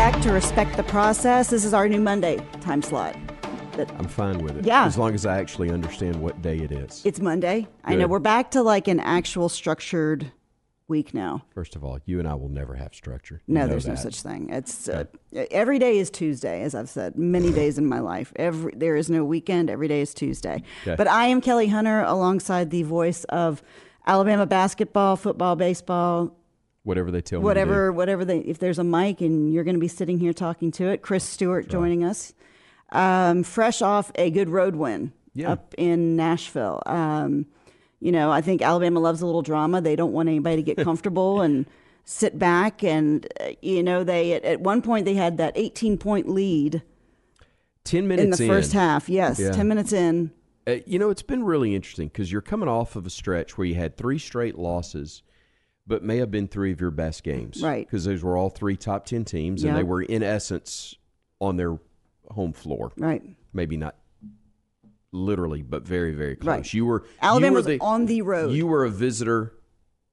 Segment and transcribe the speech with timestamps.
[0.00, 1.50] back to Respect the Process.
[1.50, 3.14] This is our new Monday time slot.
[3.72, 4.64] That- I'm fine with it.
[4.64, 4.86] Yeah.
[4.86, 7.02] As long as I actually understand what day it is.
[7.04, 7.68] It's Monday.
[7.84, 10.32] I know we're back to like an actual structured
[10.88, 11.44] week now.
[11.54, 13.42] First of all, you and I will never have structure.
[13.46, 14.48] You No, there's no such thing.
[14.48, 15.04] It's uh,
[15.50, 18.32] every day is Tuesday, as I've said many days in my life.
[18.36, 19.68] Every there is no weekend.
[19.68, 20.62] Every day is Tuesday.
[20.80, 20.96] Okay.
[20.96, 23.62] But I am Kelly Hunter, alongside the voice of
[24.06, 26.34] Alabama basketball, football, baseball,
[26.82, 27.44] Whatever they tell me.
[27.44, 28.38] whatever, whatever they.
[28.38, 31.24] If there's a mic and you're going to be sitting here talking to it, Chris
[31.24, 32.32] Stewart joining us,
[32.90, 35.52] um, fresh off a good road win Yeah.
[35.52, 36.82] up in Nashville.
[36.86, 37.46] Um,
[38.00, 39.80] you know, I think Alabama loves a little drama.
[39.82, 41.66] They don't want anybody to get comfortable and
[42.06, 42.82] sit back.
[42.82, 46.82] And uh, you know, they at, at one point they had that 18 point lead
[47.84, 49.08] 10 minutes in the first half.
[49.08, 49.50] Yes, Yeah.
[49.52, 50.30] 10 minutes in.
[50.66, 53.66] Uh, you know, it's been really interesting because you're coming off of a stretch where
[53.66, 55.22] you had three straight losses,
[55.86, 57.62] but may have been three of your best games.
[57.62, 57.86] Right.
[57.86, 59.76] Because those were all three top 10 teams, and Yep.
[59.78, 60.94] they were, in essence,
[61.40, 61.78] on their
[62.30, 62.92] home floor.
[62.96, 63.22] Right.
[63.52, 63.96] Maybe not
[65.12, 66.48] literally, but very, very close.
[66.56, 66.74] Right.
[66.74, 68.52] You were Alabama you were the, on the road.
[68.52, 69.54] You were a visitor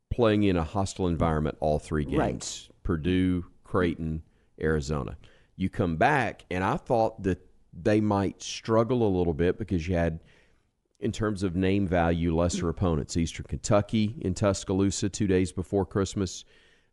[0.10, 2.70] playing in a hostile environment all three games Right.
[2.84, 4.24] Purdue, Creighton,
[4.60, 5.18] Arizona.
[5.56, 7.40] You come back, and I thought that
[7.80, 10.20] they might struggle a little bit because you had,
[11.00, 13.16] in terms of name value, lesser opponents.
[13.18, 16.44] Eastern Kentucky in Tuscaloosa two days before Christmas,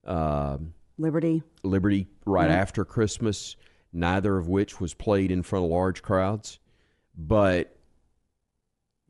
[0.04, 1.42] um, Liberty.
[1.62, 2.56] Liberty right Yeah.
[2.56, 3.56] after Christmas,
[3.92, 6.58] neither of which was played in front of large crowds.
[7.16, 7.76] But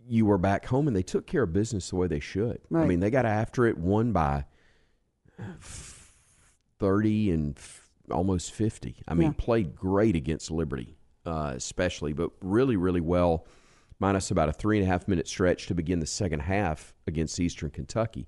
[0.07, 2.61] you were back home and they took care of business the way they should.
[2.73, 4.45] I mean, they got after it, won by
[6.79, 8.97] 30 and f- almost 50.
[9.09, 9.35] I mean, Yeah.
[9.39, 13.47] played great against Liberty, uh, especially, but really, really well,
[13.99, 17.39] minus about a three and a half minute stretch to begin the second half against
[17.41, 18.27] Eastern Kentucky.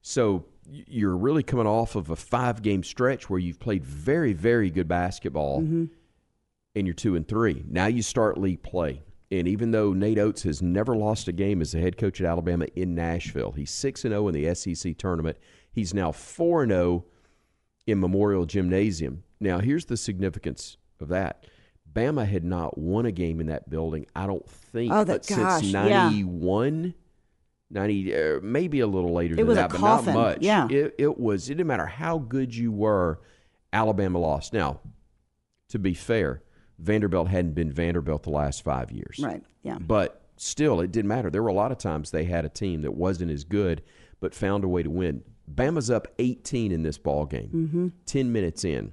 [0.00, 4.70] So you're really coming off of a five game stretch where you've played very, very
[4.70, 5.86] good basketball mm-hmm.
[6.74, 7.64] and you're two and three.
[7.68, 9.02] Now you start league play.
[9.30, 12.26] And even though Nate Oats has never lost a game as the head coach at
[12.26, 15.36] Alabama in Nashville, he's 6 and 0 in the SEC tournament.
[15.70, 17.04] He's now 4 and 0
[17.86, 19.24] in Memorial Gymnasium.
[19.38, 21.46] Now, here's the significance of that.
[21.92, 25.60] Bama had not won a game in that building, I don't think, Oh, that- gosh,
[25.60, 26.04] since yeah.
[26.10, 26.94] 91,
[27.70, 30.38] 90, uh, maybe a little later than was a that, but coffin, not much.
[30.42, 30.68] yeah.
[30.70, 33.20] It, it was, it didn't matter how good you were,
[33.72, 34.52] Alabama lost.
[34.52, 34.80] Now,
[35.70, 36.42] to be fair,
[36.78, 39.18] Vanderbilt hadn't been Vanderbilt the last five years.
[39.22, 39.42] Right.
[39.62, 39.78] Yeah.
[39.78, 41.30] But still, it didn't matter.
[41.30, 43.82] There were a lot of times they had a team that wasn't as good,
[44.20, 45.22] but found a way to win.
[45.52, 47.88] Bama's up 18 in this ball game, Mm-hmm.
[48.06, 48.92] 10 minutes in.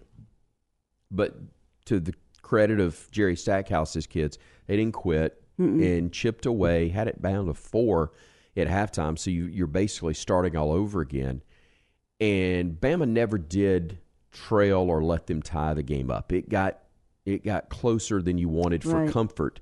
[1.11, 1.35] But
[1.85, 2.13] to the
[2.45, 7.53] credit of Jerry Stackhouse's kids, they didn't quit and chipped away, had it bound to
[7.55, 8.11] four
[8.55, 9.17] at halftime.
[9.17, 11.41] So you, you're basically starting all over again.
[12.19, 13.97] And Bama never did
[14.31, 16.31] trail or let them tie the game up.
[16.31, 16.79] It got
[17.25, 19.09] it got closer than you wanted for Right.
[19.11, 19.59] comfort,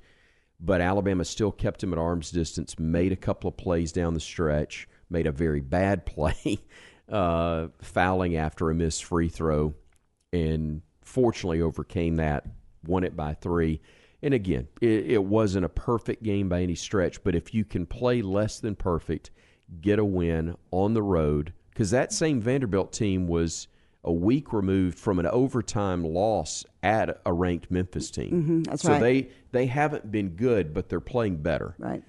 [0.59, 2.77] but Alabama still kept him at arm's distance.
[2.77, 4.88] Made a couple of plays down the stretch.
[5.09, 6.57] Made a very bad play,
[7.07, 9.73] uh, fouling after a missed free throw,
[10.33, 12.45] and fortunately overcame that.
[12.85, 13.81] Won it by three.
[14.21, 17.85] And again, it, it wasn't a perfect game by any stretch, but if you can
[17.85, 19.31] play less than perfect,
[19.81, 23.67] get a win on the road, because that same Vanderbilt team was
[24.05, 28.63] a week removed from an overtime loss at a ranked Memphis team.
[28.63, 29.01] Mhm, that's so right.
[29.01, 31.75] they they haven't been good, but they're playing better.
[31.77, 32.03] Right.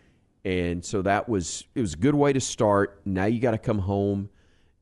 [0.44, 3.00] And so that was it was a good way to start.
[3.04, 4.28] Now you got to come home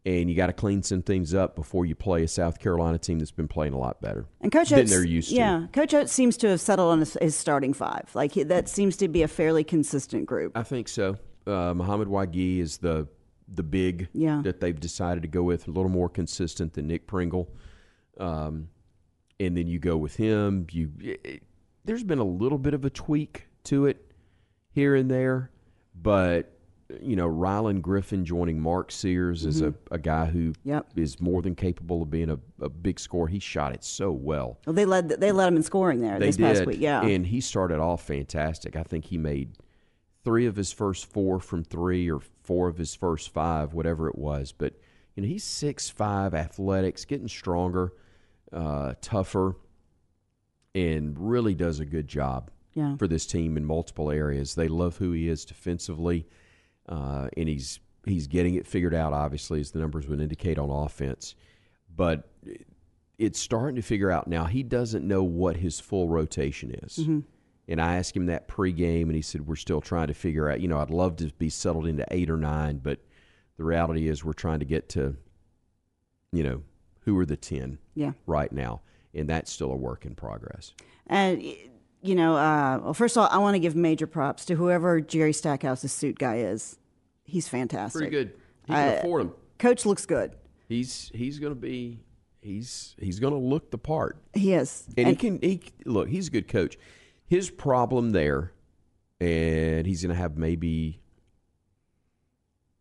[0.05, 3.19] and you got to clean some things up before you play a South Carolina team
[3.19, 5.35] that's been playing a lot better And Coach than Oats, they're used to.
[5.37, 8.11] yeah, Coach Oats seems to have settled on his, his starting five.
[8.15, 10.57] Like he, that seems to be a fairly consistent group.
[10.57, 11.17] I think so.
[11.47, 13.09] Uh, Muhammad Wagi is the
[13.49, 14.41] the big Yeah.
[14.45, 17.51] that they've decided to go with, a little more consistent than Nick Pringle.
[18.19, 18.69] Um,
[19.39, 20.67] and then you go with him.
[20.71, 21.43] You it,
[21.85, 24.13] there's been a little bit of a tweak to it
[24.71, 25.51] here and there,
[25.95, 26.52] but
[27.01, 30.89] you know, Rylan Griffin joining Mark Sears is a, a guy who Yep.
[30.97, 33.29] is more than capable of being a, a big scorer.
[33.29, 34.59] He shot it so well.
[34.67, 36.81] Well, they led they led him in scoring there They this did, past week.
[36.81, 37.03] Yeah.
[37.03, 38.77] and he started off fantastic.
[38.77, 39.57] I think he made
[40.25, 44.17] three of his first four from three, or four of his first five, whatever it
[44.17, 44.53] was.
[44.53, 44.75] But
[45.15, 47.93] you know, he's six five, athletics, getting stronger,
[48.53, 49.57] uh, tougher,
[50.75, 52.97] and really does a good job yeah.
[52.97, 54.55] for this team in multiple areas.
[54.55, 56.27] They love who he is defensively,
[56.89, 59.13] uh, and he's he's getting it figured out.
[59.13, 61.35] Obviously, as the numbers would indicate on offense,
[61.95, 62.29] but
[63.19, 64.45] it's starting to figure out now.
[64.47, 66.99] He doesn't know what his full rotation is.
[67.69, 70.61] And I asked him that pregame, and he said, We're still trying to figure out.
[70.61, 72.99] You know, I'd love to be settled into eight or nine, but
[73.57, 75.17] the reality is we're trying to get to,
[76.33, 76.63] you know,
[77.03, 78.13] who are the 10 Yeah.
[78.27, 78.81] right now.
[79.15, 80.73] and that's still a work in progress.
[81.07, 81.43] And
[82.03, 85.01] you know, uh, well, first of all, I want to give major props to whoever
[85.01, 86.79] Jerry Stackhouse's suit guy is.
[87.25, 88.01] He's fantastic.
[88.01, 88.35] Pretty good.
[88.67, 89.33] He can afford him.
[89.59, 90.35] Coach looks good.
[90.69, 92.01] He's he's going to be
[92.41, 94.19] he's he's going to look the part.
[94.35, 94.85] He is.
[94.97, 96.77] And, he can he look, he's a good coach.
[97.27, 98.53] His problem there
[99.21, 101.01] and he's going to have maybe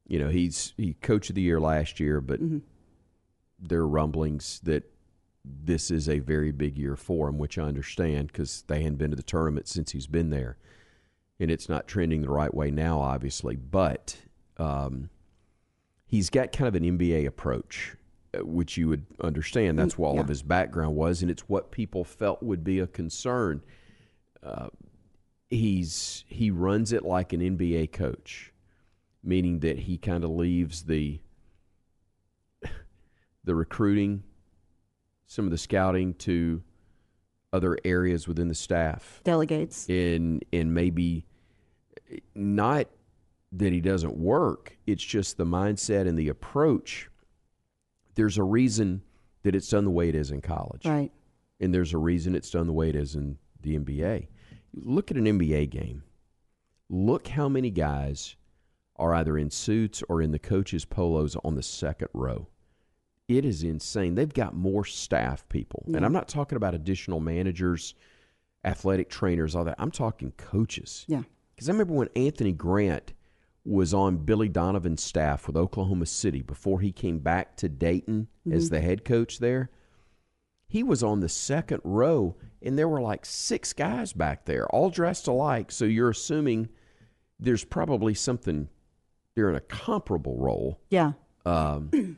[0.07, 2.39] you know, he's he coach of the year last year, but
[3.59, 4.83] there are rumblings that
[5.43, 9.11] this is a very big year for him, which I understand because they hadn't been
[9.11, 10.57] to the tournament since he's been there,
[11.39, 13.55] and it's not trending the right way now, obviously.
[13.55, 14.17] But
[14.57, 15.09] um,
[16.05, 17.95] he's got kind of an NBA approach,
[18.35, 19.79] uh, which you would understand.
[19.79, 22.87] That's what all of his background was, and it's what people felt would be a
[22.87, 23.63] concern.
[24.43, 24.69] Uh,
[25.49, 28.53] he's he runs it like an NBA coach,
[29.23, 31.19] meaning that he kind of leaves the
[33.43, 34.23] the recruiting,
[35.31, 36.61] some of the scouting to
[37.53, 39.21] other areas within the staff.
[39.23, 39.87] Delegates.
[39.87, 41.25] and and maybe
[42.35, 42.87] not
[43.53, 47.09] that he doesn't work it's just the mindset and the approach.
[48.15, 49.03] There's a reason
[49.43, 50.85] that it's done the way it is in college.
[50.85, 51.11] Right.
[51.61, 54.27] and there's a reason it's done the way it is in the NBA
[54.73, 56.03] look at an NBA game.
[56.89, 58.35] Look how many guys
[58.97, 62.47] are either in suits or in the coaches polos on the second row
[63.31, 67.95] it is insane they've got more staff people and i'm not talking about additional managers
[68.65, 71.23] athletic trainers all that i'm talking coaches Yeah.
[71.55, 73.13] because I remember when Anthony Grant
[73.63, 78.71] was on Billy Donovan's staff with Oklahoma City before he came back to Dayton as
[78.71, 79.69] the head coach there.
[80.67, 84.89] He was on the second row, and there were like six guys back there, all
[84.89, 85.71] dressed alike.
[85.71, 86.69] So you're assuming
[87.39, 88.67] there's probably something,
[89.35, 90.79] they're in a comparable role.
[90.89, 91.11] Yeah.
[91.45, 92.17] Um,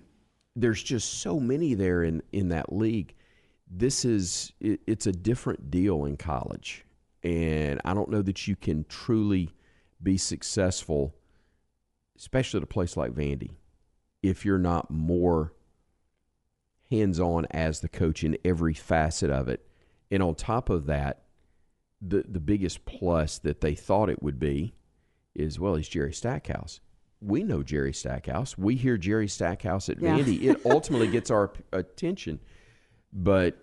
[0.55, 3.15] there's just so many there in, in that league.
[3.69, 6.85] This is it, it's a different deal in college,
[7.23, 9.49] and I don't know that you can truly
[10.01, 11.15] be successful,
[12.17, 13.51] especially at a place like Vandy,
[14.21, 15.53] if you're not more
[16.91, 19.65] hands on as the coach in every facet of it.
[20.11, 21.23] And on top of that,
[21.99, 24.75] the the biggest plus that they thought it would be
[25.33, 26.79] is well, he's Jerry Stackhouse.
[27.23, 28.57] We know Jerry Stackhouse.
[28.57, 30.17] We hear Jerry Stackhouse at Yeah.
[30.17, 30.43] Vandy.
[30.43, 32.39] It ultimately gets our attention,
[33.13, 33.57] but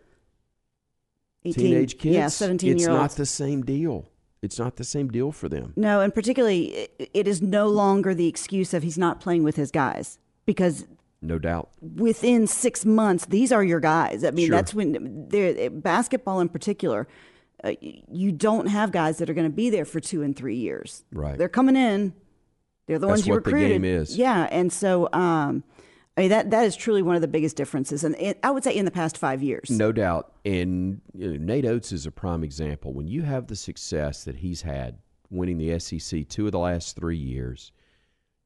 [1.44, 3.14] 18, teenage kids, Yeah, 17 it's year not olds.
[3.16, 4.08] the same deal.
[4.42, 5.72] It's not the same deal for them.
[5.76, 6.66] No, and particularly,
[6.98, 10.86] it- it is no longer the excuse of he's not playing with his guys because
[11.20, 11.68] No doubt.
[11.82, 14.24] within six months, these are your guys.
[14.24, 14.56] I mean, Sure.
[14.56, 15.28] that's when
[15.82, 17.06] basketball in particular.
[17.62, 20.56] Uh, you don't have guys that are going to be there for two and three
[20.56, 21.04] years.
[21.12, 21.36] Right.
[21.36, 22.14] They're coming in.
[22.90, 24.16] They're the That's ones you what the game is.
[24.16, 25.62] Yeah, and so um,
[26.16, 28.64] I mean that that is truly one of the biggest differences, and it, I would
[28.64, 29.70] say in the past five years.
[29.70, 30.32] No doubt.
[30.44, 32.92] And you know, Nate Oats is a prime example.
[32.92, 34.98] When you have the success that he's had,
[35.30, 37.70] winning the SEC two of the last three years,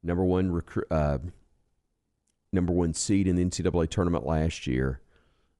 [0.03, 1.17] number one recruit, uh,
[2.53, 5.01] number one seed in the NCAA tournament last year,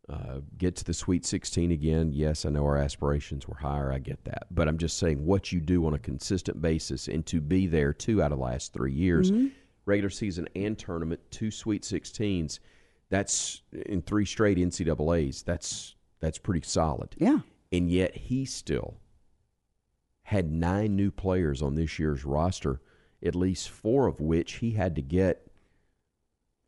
[0.07, 2.12] uh, get to the Sweet 16 again.
[2.13, 3.92] Yes, I know our aspirations were higher.
[3.92, 4.48] I get that.
[4.52, 7.91] But I'm just saying what you do on a consistent basis and to be there
[7.91, 9.32] two out of the last three years,
[9.86, 12.60] regular season and tournament, two Sweet 16s,
[13.10, 15.44] that's in three straight NCAAs.
[15.44, 17.15] That's that's pretty solid.
[17.18, 17.39] Yeah,
[17.72, 18.98] And yet he still
[20.24, 22.82] had nine new players on this year's roster,
[23.24, 25.51] at least four of which he had to get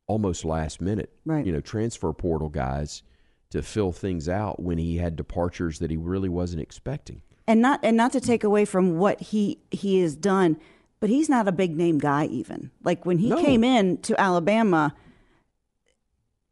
[0.06, 1.12] almost last minute.
[1.26, 1.46] Right.
[1.46, 3.04] You know, transfer portal guys
[3.50, 7.22] to fill things out when he had departures that he really wasn't expecting.
[7.48, 10.58] and not and not to take away from what he he has done,
[11.00, 12.72] but he's not a big name guy even.
[12.84, 13.42] Like when he No.
[13.42, 14.94] came in to Alabama,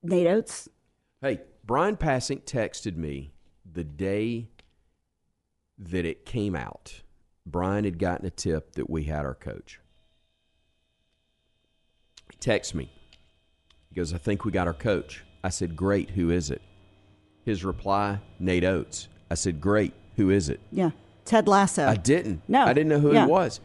[0.03, 0.69] Nate Oats.
[1.21, 3.33] Hey, Brian Passink texted me
[3.69, 4.47] the day
[5.77, 7.01] that it came out.
[7.45, 9.79] Brian had gotten a tip that we had our coach.
[12.31, 12.89] He texts me.
[13.89, 15.23] He goes, I think we got our coach.
[15.43, 16.61] I said, Great, who is it?
[17.45, 19.07] His reply, Nate Oats.
[19.29, 20.59] I said, Great, who is it?
[20.71, 20.91] Yeah,
[21.25, 21.87] Ted Lasso.
[21.87, 22.41] I didn't.
[22.47, 22.63] No.
[22.65, 23.25] I didn't know who Yeah.
[23.25, 23.59] he was.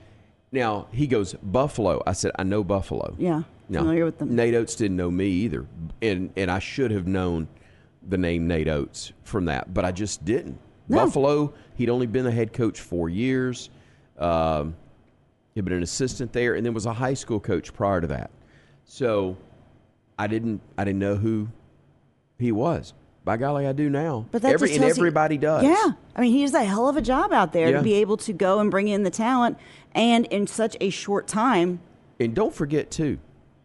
[0.53, 2.03] Now he goes, Buffalo.
[2.07, 3.15] I said, I know Buffalo.
[3.19, 4.35] yeah, No, familiar with them.
[4.35, 5.67] Nate Oats didn't know me either,
[6.03, 7.49] and and I should have known
[8.09, 10.59] the name Nate Oats from that, but I just didn't.
[10.89, 11.05] No.
[11.05, 13.71] Buffalo, he'd only been the head coach four years.
[14.19, 14.75] Um,
[15.55, 18.31] he'd been an assistant there, and then was a high school coach prior to that.
[18.85, 19.37] So
[20.19, 21.49] I didn't I didn't know who
[22.39, 22.93] he was.
[23.25, 24.27] By golly, I do now.
[24.31, 25.63] But that Every, and tells you- everybody does.
[25.65, 27.77] Yeah, I mean, he does a hell of a job out there Yeah.
[27.79, 29.59] to be able to go and bring in the talent,
[29.95, 31.81] and in such a short time.
[32.19, 33.19] And don't forget too,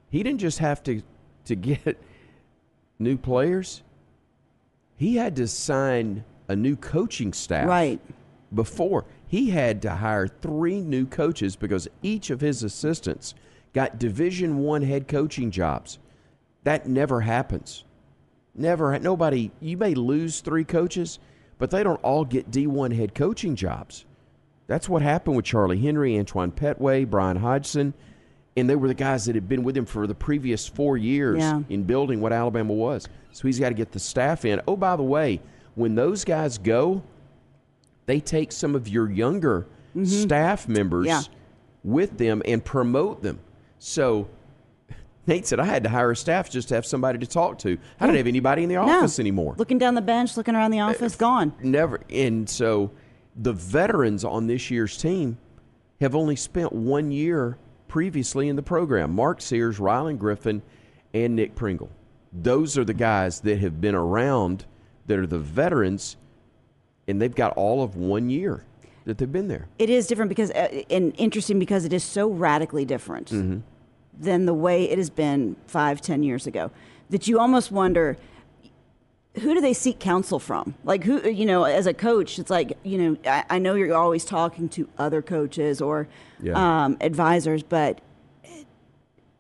[0.10, 1.02] he didn't just have to
[1.46, 1.98] to get
[3.00, 3.82] new players.
[4.98, 7.68] he had to sign a new coaching staff.
[7.68, 8.00] Right.
[8.54, 13.36] Before he had to hire three new coaches because each of his assistants
[13.74, 16.00] got Division One head coaching jobs.
[16.64, 17.84] That never happens.
[18.56, 18.98] Never.
[19.00, 19.52] Nobody.
[19.60, 21.20] You may lose three coaches,
[21.58, 24.06] but they don't all get D1 head coaching jobs.
[24.68, 27.94] That's what happened with Charlie Henry, Antoine Petway, Bryan Hodgson,
[28.58, 31.40] and they were the guys that had been with him for the previous four years
[31.40, 31.62] Yeah.
[31.70, 33.08] in building what Alabama was.
[33.32, 34.62] So he's got to get the staff in.
[34.68, 35.42] Oh, by the way,
[35.76, 37.04] when those guys go,
[38.06, 40.06] they take some of your younger mm-hmm.
[40.06, 41.22] staff members Yeah.
[41.84, 43.40] with them and promote them.
[43.78, 44.28] So
[45.28, 47.78] Nate said I had to hire a staff just to have somebody to talk to.
[48.00, 49.22] I don't have anybody in the office no.
[49.22, 49.56] anymore.
[49.58, 51.54] Looking down the bench, looking around the office, gone.
[51.62, 52.02] Never.
[52.10, 52.92] And so
[53.36, 55.38] the veterans on this year's team
[56.02, 59.14] have only spent one year previously in the program.
[59.14, 60.62] Mark Sears, Rylan Griffin,
[61.14, 61.90] and Nick Pringle.
[62.32, 64.66] Those are the guys that have been around
[65.08, 66.18] that are the veterans,
[67.08, 68.66] and they've got all of one year
[69.06, 69.68] that they've been there.
[69.80, 73.60] It is different because, uh, and interesting because it is so radically different Mm-hmm.
[74.20, 76.72] Than the way it has been five, ten years ago
[77.10, 78.18] that you almost wonder
[79.42, 80.76] who do they seek counsel from?
[80.86, 83.94] Like who, you know, as a coach, it's like you know, I, I know you're
[83.96, 86.08] always talking to other coaches or
[86.42, 86.54] Yeah.
[86.86, 88.00] um, advisors, but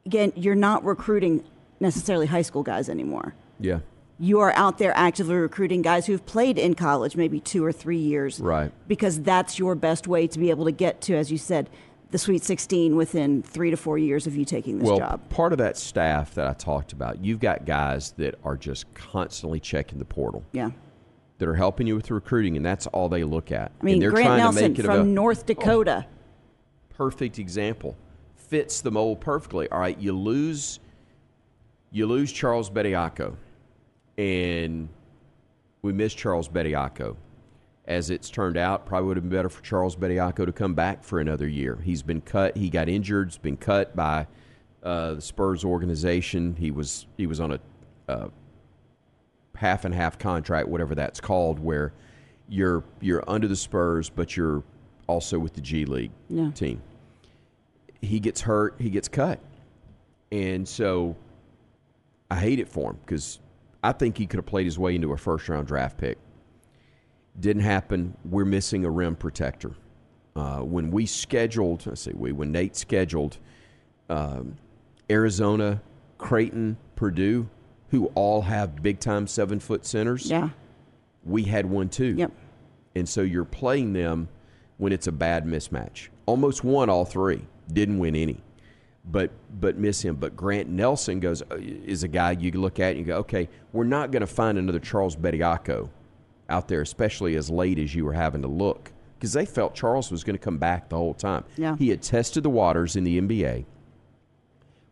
[0.05, 1.43] again, you're not recruiting
[1.79, 3.35] necessarily high school guys anymore.
[3.59, 3.79] Yeah.
[4.17, 7.97] You are out there actively recruiting guys who've played in college maybe two or three
[7.97, 8.71] years Right.
[8.87, 11.69] because that's your best way to be able to get to, as you said,
[12.11, 15.29] the Sweet 16 within three to four years of you taking this well, job.
[15.29, 19.59] part of that staff that I talked about, you've got guys that are just constantly
[19.59, 20.43] checking the portal.
[20.51, 20.71] Yeah.
[21.37, 23.71] that are helping you with the recruiting, and that's all they look at.
[23.81, 26.05] I mean, and they're Grant trying Nelson to make it from a North Dakota.
[26.89, 27.97] perfect example.
[28.35, 29.67] Fits the mold perfectly.
[29.69, 30.79] All right, you lose,
[31.91, 33.35] you lose Charles Bediako,
[34.17, 34.87] and
[35.81, 37.17] we miss Charles Bediako.
[37.87, 41.03] As it's turned out, probably would have been better for Charles Bediako to come back
[41.03, 41.77] for another year.
[41.83, 42.57] He's been cut.
[42.57, 43.27] He got injured.
[43.29, 44.25] He's been cut by
[44.81, 46.55] uh, the Spurs organization.
[46.57, 47.59] He was he was on a
[48.09, 48.27] uh,
[49.55, 51.93] half and half contract, whatever that's called, where
[52.49, 54.63] you're you're under the Spurs, but you're
[55.05, 56.49] also with the G League Yeah.
[56.51, 56.81] team.
[58.01, 59.39] He gets hurt, he gets cut,
[60.31, 61.15] and so
[62.31, 63.39] I hate it for him because
[63.83, 66.17] I think he could have played his way into a first round draft pick.
[67.39, 68.15] Didn't happen.
[68.23, 69.71] We're missing a rim protector.
[70.35, 73.37] Uh, when we scheduled, I say we, when Nate scheduled
[74.09, 74.55] um,
[75.09, 75.81] Arizona,
[76.17, 77.47] Creighton, Purdue,
[77.89, 80.49] who all have big time seven foot centers, Yeah.
[81.23, 82.15] we had one too.
[82.17, 82.31] Yep.
[82.95, 84.27] And so you're playing them
[84.77, 86.07] when it's a bad mismatch.
[86.25, 88.41] Almost won all three, didn't win any,
[89.05, 90.15] but but miss him.
[90.15, 93.47] But Grant Nelson goes uh, is a guy you look at and you go, okay,
[93.73, 95.89] we're not going to find another Charles Bediako
[96.49, 100.11] out there, especially as late as you were having to look, because they felt Charles
[100.11, 101.43] was going to come back the whole time.
[101.57, 101.75] Yeah.
[101.77, 103.65] He had tested the waters in the NBA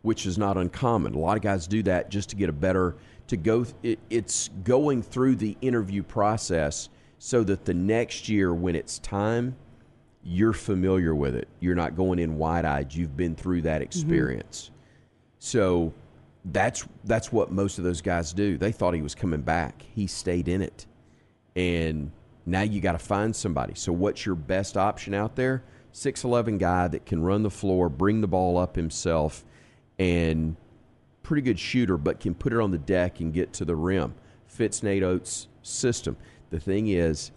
[0.04, 1.14] which is not uncommon.
[1.14, 2.94] A lot of guys do that just to get a better
[3.26, 3.64] to go.
[3.82, 9.56] It, it's going through the interview process so that the next year, when it's time,
[10.22, 11.48] you're familiar with it.
[11.58, 12.92] You're not going in wide eyed.
[12.92, 13.84] You've been through that mm-hmm.
[13.84, 14.70] experience.
[15.38, 15.94] So
[16.44, 18.58] that's that's what most of those guys do.
[18.58, 19.86] They thought he was coming back.
[19.94, 20.84] He stayed in it,
[21.56, 22.10] and
[22.46, 23.74] now you got to find somebody.
[23.74, 25.62] So what's your best option out there?
[25.92, 29.44] Six eleven guy that can run the floor, bring the ball up himself,
[29.98, 30.56] and
[31.22, 34.14] pretty good shooter, but can put it on the deck and get to the rim.
[34.46, 36.16] Fits Nate Oats' system.
[36.50, 37.30] The thing is,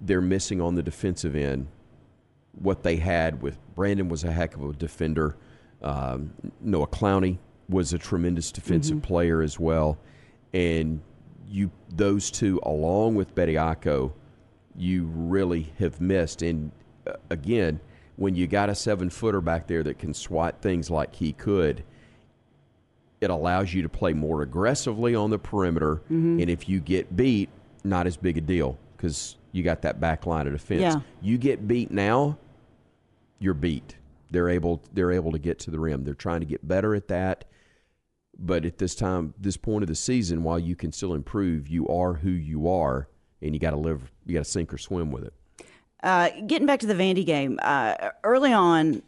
[0.00, 1.68] they're missing on the defensive end
[2.58, 5.36] what they had with Brandon was a heck of a defender.
[5.82, 9.98] Um, Noah Clowney was a tremendous defensive player as well,
[10.54, 11.00] and
[11.48, 14.12] you those two along with Bediako,
[14.76, 16.42] you really have missed.
[16.42, 16.70] And
[17.06, 17.80] uh, again,
[18.16, 21.84] when you got a seven footer back there that can swat things like he could,
[23.20, 26.02] it allows you to play more aggressively on the perimeter.
[26.40, 27.48] And if you get beat,
[27.84, 30.80] not as big a deal because you got that back line of defense.
[30.80, 31.00] Yeah.
[31.22, 32.36] You get beat now,
[33.38, 33.96] you're beat.
[34.30, 36.04] They're able they're able to get to the rim.
[36.04, 37.44] They're trying to get better at that.
[38.38, 41.88] But at this time, this point of the season, while you can still improve, you
[41.88, 43.08] are who you are,
[43.40, 44.12] and you got to live.
[44.26, 45.32] You got to sink or swim with it.
[46.02, 49.02] Uh, getting back to the Vandy game, uh, early on,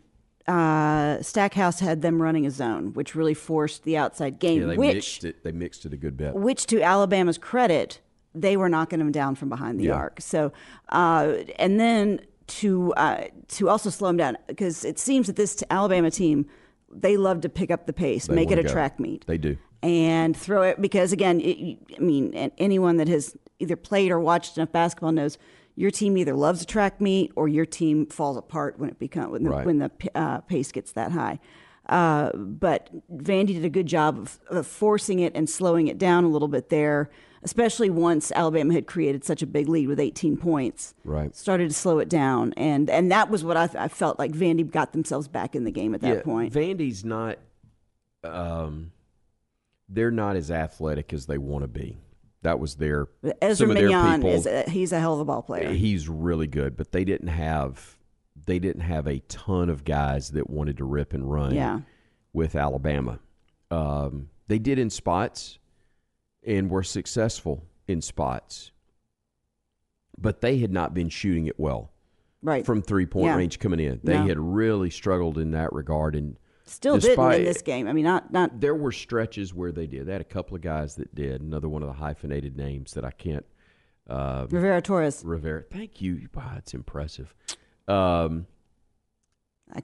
[0.47, 4.77] uh, Stackhouse had them running a zone, which really forced the outside game, Yeah, they
[4.79, 5.45] which mixed it.
[5.45, 6.35] They mixed it a good bit.
[6.35, 8.01] which to Alabama's credit,
[8.35, 9.95] they were knocking them down from behind the Yeah.
[9.95, 10.21] arc.
[10.23, 10.53] So,
[10.89, 15.63] uh, and then to uh, to also slow them down because it seems that this
[15.71, 16.47] Alabama team
[16.93, 18.73] they love to pick up the pace, They make it a go.
[18.73, 19.27] track meet.
[19.27, 19.57] They do.
[19.83, 24.57] and throw it because again, it, I mean, anyone that has either played or watched
[24.57, 25.39] enough basketball knows
[25.77, 29.31] your team either loves a track meet or your team falls apart when it becomes
[29.31, 29.67] when the, Right.
[29.67, 31.39] when the uh, pace gets that high.
[31.89, 36.25] Uh, but Vandy did a good job of, of forcing it and slowing it down
[36.25, 37.09] a little bit there,
[37.43, 40.95] especially once Alabama had created such a big lead with 18 points.
[41.05, 41.35] Right.
[41.35, 44.69] Started to slow it down, and and that was what I, I felt like Vandy
[44.69, 46.53] got themselves back in the game at that yeah, point.
[46.53, 47.39] Vandy's not.
[48.25, 48.93] Um,
[49.89, 51.97] they're not as athletic as they want to be.
[52.43, 53.09] That was their
[53.41, 54.31] Ezra some Mignon people.
[54.31, 55.73] is a, he's a hell of a ball player.
[55.73, 57.97] He's really good, but they didn't have
[58.47, 61.55] they didn't have a ton of guys that wanted to rip and run.
[61.55, 61.81] Yeah.
[62.33, 63.19] with Alabama,
[63.71, 65.59] um, they did in spots
[66.49, 68.73] and were successful in spots,
[70.17, 71.93] but they had not been shooting it well
[72.43, 72.65] right.
[72.65, 73.37] from three point Yeah.
[73.37, 74.01] range coming in.
[74.03, 74.27] They No.
[74.27, 77.87] had really struggled in that regard, and Still didn't in this game.
[77.87, 80.07] I mean, not not there were stretches where they did.
[80.07, 81.41] They had a couple of guys that did.
[81.41, 83.47] Another one of the hyphenated names that I can't.
[84.09, 85.23] Uh, Rivera Torres.
[85.25, 85.63] Rivera.
[85.71, 86.29] Thank you.
[86.35, 87.35] Wow, it's impressive.
[87.87, 88.47] Um,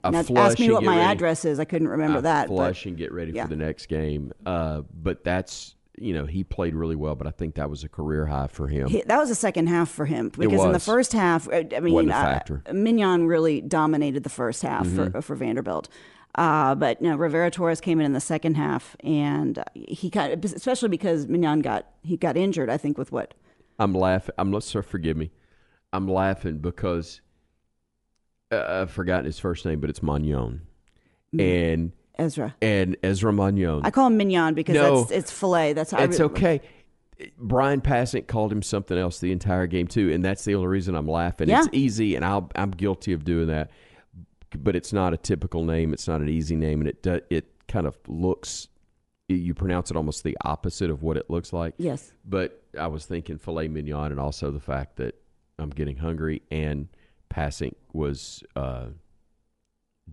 [0.03, 1.11] ask me what my ready.
[1.11, 1.59] address is.
[1.59, 2.47] I couldn't remember a that.
[2.47, 3.43] but- Flush and get ready yeah.
[3.43, 4.31] for the next game.
[4.45, 7.15] Uh, but that's you know he played really well.
[7.15, 8.87] But I think that was a career high for him.
[8.89, 11.79] He- that was the second half for him because in the first half, uh, I
[11.79, 12.39] mean, Wasn't uh.
[12.45, 12.83] Mm-hmm.
[12.83, 15.89] Mignon really dominated the first half for for Vanderbilt.
[16.35, 20.33] Uh, but no, Rivera Torres came in in the second half, and uh, he kind
[20.33, 22.69] of, especially because Mignon got he got injured.
[22.69, 23.33] I think with what
[23.79, 24.35] I'm laughing.
[24.37, 25.31] I'm not sir, forgive me.
[25.93, 27.21] I'm laughing because
[28.51, 30.67] uh, I've forgotten his first name, but it's Magnon,
[31.39, 32.55] and Ezra.
[32.61, 33.81] and Ezra Magnon.
[33.83, 34.99] I call him Mignon because No.
[35.01, 35.73] that's it's fillet.
[35.73, 36.61] That's how It's I, okay.
[37.37, 40.95] Brian Passink called him something else the entire game too, and that's the only reason
[40.95, 41.47] I'm laughing.
[41.47, 41.59] Yeah.
[41.59, 43.71] It's easy, and I'll, I'm guilty of doing that,
[44.57, 45.93] but it's not a typical name.
[45.93, 48.67] It's not an easy name, and it do, it kind of looks.
[49.29, 51.73] You pronounce it almost the opposite of what it looks like.
[51.77, 52.11] Yes.
[52.25, 55.15] But I was thinking filet mignon, and also the fact that
[55.57, 56.89] I'm getting hungry, and
[57.29, 58.87] passing was uh,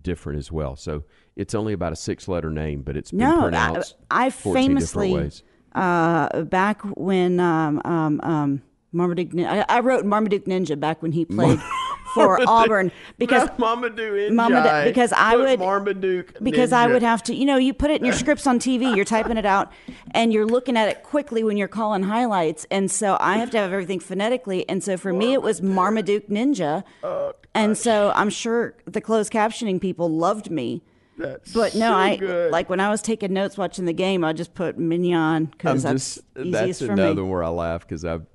[0.01, 0.75] different as well.
[0.75, 1.03] So
[1.35, 4.53] it's only about a six letter name, but it's been No, I, pronounced I 14
[4.53, 5.43] different famously ways.
[5.73, 11.11] uh, back when um, um, um, Marmaduke, Nin- I, I wrote Marmaduke Ninja back when
[11.11, 11.59] he played
[12.13, 17.45] for Auburn because Marmaduke Marmaduke- because I would- Marmaduke because I would have to, you
[17.45, 19.71] know, you put it in your scripts on TV, you're typing it out,
[20.11, 23.57] and you're looking at it quickly when you're calling highlights, and so I have to
[23.57, 28.29] have everything phonetically, and so for me it was Marmaduke Ninja, Oh, and so I'm
[28.29, 30.83] sure the closed captioning people loved me.
[31.17, 32.51] That's But no, so I good.
[32.51, 34.23] like when I was taking notes watching the game.
[34.23, 37.29] I just put Mignon because that's just easiest that's for another me.
[37.29, 38.25] where I laugh because I've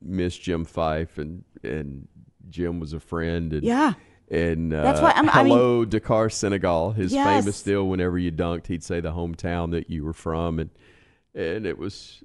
[0.00, 2.08] missed Jim Fife and and
[2.48, 3.94] Jim was a friend and Yeah.
[4.30, 7.42] and uh, That's why I'm- I mean- hello Dakar Senegal his Yes.
[7.44, 10.70] famous deal whenever you dunked he'd say the hometown that you were from and
[11.34, 12.22] and it was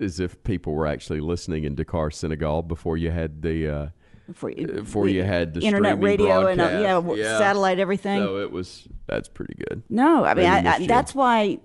[0.00, 3.86] as if people were actually listening in Dakar Senegal before you had the uh,
[4.26, 7.38] Before you, before you had the internet radio and uh, yeah, Yeah.
[7.38, 8.20] satellite everything.
[8.20, 11.58] so it was that's pretty good No, I mean I, I, that's why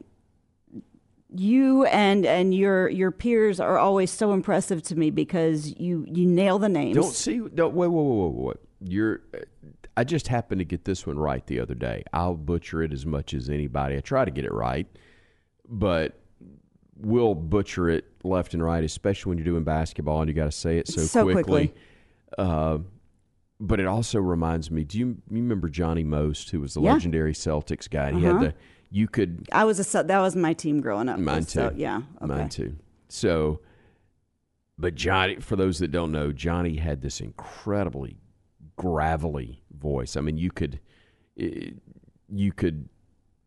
[1.36, 6.26] you and and your your peers are always so impressive to me because you you
[6.26, 6.96] nail the names.
[6.96, 7.40] Don't see.
[7.54, 7.88] Don't wait.
[7.88, 8.04] Wait.
[8.04, 8.30] Wait.
[8.32, 8.46] Wait.
[8.46, 8.58] wait.
[8.82, 9.22] You're.
[9.98, 12.04] I just happened to get this one right the other day.
[12.14, 13.98] I'll butcher it as much as anybody.
[13.98, 14.88] I try to get it right,
[15.68, 16.18] but
[16.98, 20.52] we'll butcher it left and right, especially when you're doing basketball and you got to
[20.52, 21.74] say it so, So quickly.
[22.38, 22.80] Uh,
[23.60, 24.86] but it also reminds me.
[24.86, 26.94] Do you, you remember Johnny Most, who was the Yeah.
[26.94, 28.12] legendary Celtics guy?
[28.12, 28.40] He Uh-huh.
[28.40, 28.54] had the.
[28.92, 31.20] You could I was a that was my team growing up.
[31.20, 31.76] Mine So, too.
[31.78, 31.98] yeah.
[32.18, 32.26] Okay.
[32.26, 32.76] Mine too.
[33.08, 33.60] So,
[34.78, 38.18] but Johnny, for those that don't know, Johnny had this incredibly
[38.78, 40.16] gravelly voice.
[40.16, 40.80] I mean, you could,
[41.36, 42.88] you could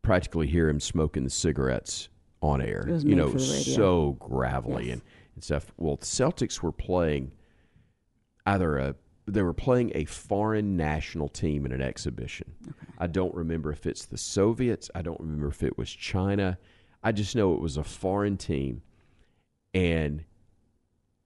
[0.01, 2.09] practically hear him smoking the cigarettes
[2.41, 2.85] on air.
[2.87, 3.73] You know, for the radio.
[3.75, 4.93] so gravelly Yes.
[4.93, 5.01] and,
[5.35, 5.71] and stuff.
[5.77, 7.31] Well, the Celtics were playing
[8.45, 12.53] either a they were playing a foreign national team in an exhibition.
[12.97, 14.89] I don't remember if it's the Soviets.
[14.93, 16.57] I don't remember if it was China.
[17.03, 18.81] I just know it was a foreign team.
[19.73, 20.25] And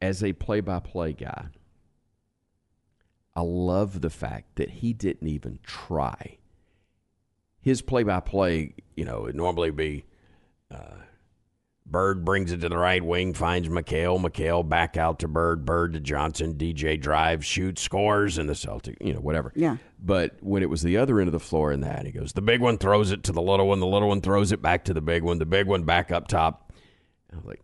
[0.01, 1.47] as a play by play guy,
[3.35, 6.37] I love the fact that he didn't even try.
[7.59, 10.05] His play by play, you know, would normally be
[10.71, 11.01] uh,
[11.89, 14.19] Bird brings it to the right wing, finds McHale.
[14.19, 15.63] McHale back out to Bird.
[15.65, 16.55] Bird to Johnson.
[16.55, 19.53] DJ drives, shoots, scores, and the Celtic, you know, whatever.
[19.55, 19.77] Yeah.
[19.97, 22.41] But when it was the other end of the floor in that, he goes, the
[22.41, 23.79] big one throws it to the little one.
[23.79, 25.39] The little one throws it back to the big one.
[25.39, 26.73] The big one back up top.
[27.31, 27.61] I was like,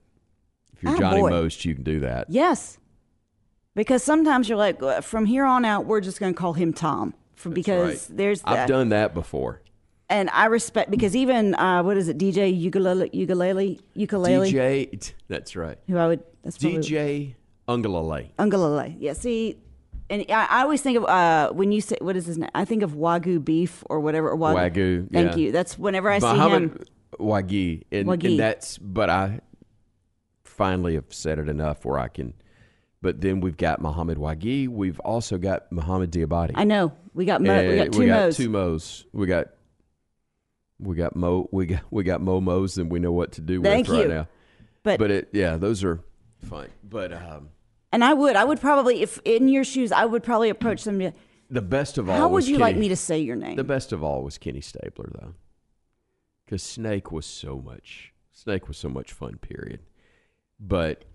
[0.74, 1.30] if you're Ah, Johnny boy.
[1.30, 2.30] Most, you can do that.
[2.30, 2.78] Yes.
[3.76, 6.74] Because sometimes you're like, "Uh, from here on out, we're just going to call him
[6.74, 8.18] Tom, for, because right.
[8.18, 9.63] there's I've done that before.
[10.14, 15.56] And I respect because even uh, what is it, DJ ukulele, ukulele, ukulele, DJ, that's
[15.56, 15.80] right.
[15.88, 17.34] who I would that's probably DJ
[17.68, 18.30] Ungalale.
[18.38, 18.96] Ungalele.
[19.00, 19.58] Yeah, see,
[20.12, 22.52] and I, I always think of uh, when you say what is his name?
[22.54, 24.30] I think of Wagyu beef or whatever.
[24.30, 24.56] Or Wagyu.
[24.56, 25.38] Wagyu, Thank yeah.
[25.38, 25.52] you.
[25.52, 26.36] That's whenever I see him.
[26.36, 28.26] Muhammad Wagi, and, Wagi.
[28.26, 28.78] and that's.
[28.78, 29.40] But I
[30.44, 32.36] finally have said it enough where I can.
[33.02, 34.68] But then we've got Muhammad Wagi.
[34.68, 36.52] We've also got Muhammad Dioubate.
[36.54, 38.38] I know we got Mo, we got two Mo's.
[38.38, 39.06] two Mo's.
[39.12, 39.48] We got
[40.84, 41.48] we got Mo.
[41.52, 44.08] We got we got Mo Mo's, and we know what to do Thank with right
[44.08, 44.14] you.
[44.14, 44.28] now.
[44.84, 46.02] But- but it yeah, those are
[46.44, 46.68] fun.
[46.84, 47.50] But um,
[47.92, 51.00] and I would I would probably if in your shoes I would probably approach them.
[51.00, 51.14] to-
[51.50, 52.18] the best of all.
[52.18, 53.56] How would you like me to say your name?
[53.56, 55.36] The best of all was Kenny Stabler, though,
[56.46, 58.12] because Snake was so much.
[58.32, 59.38] Snake was so much fun.
[59.38, 59.82] Period.
[60.60, 61.06] But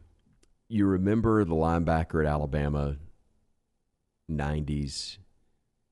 [0.68, 2.96] you remember the linebacker at Alabama,
[4.30, 5.18] '90s,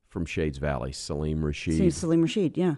[0.08, 1.78] from Shades Valley, Saleem Rasheed.
[1.78, 2.56] See, Saleem Rasheed.
[2.56, 2.76] Yeah.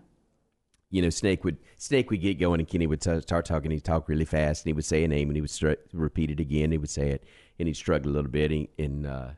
[0.90, 3.70] You know, Snake would Snake would get going, and Kenny would t- start talking.
[3.70, 6.30] He'd talk really fast, and he would say a name, and he would str- repeat
[6.30, 6.72] it again.
[6.72, 7.24] He would say it,
[7.58, 8.50] and he'd struggle a little bit.
[8.50, 9.28] And, and uh,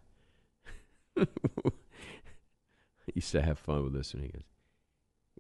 [3.07, 4.23] he used to have fun with this one.
[4.25, 4.43] He goes,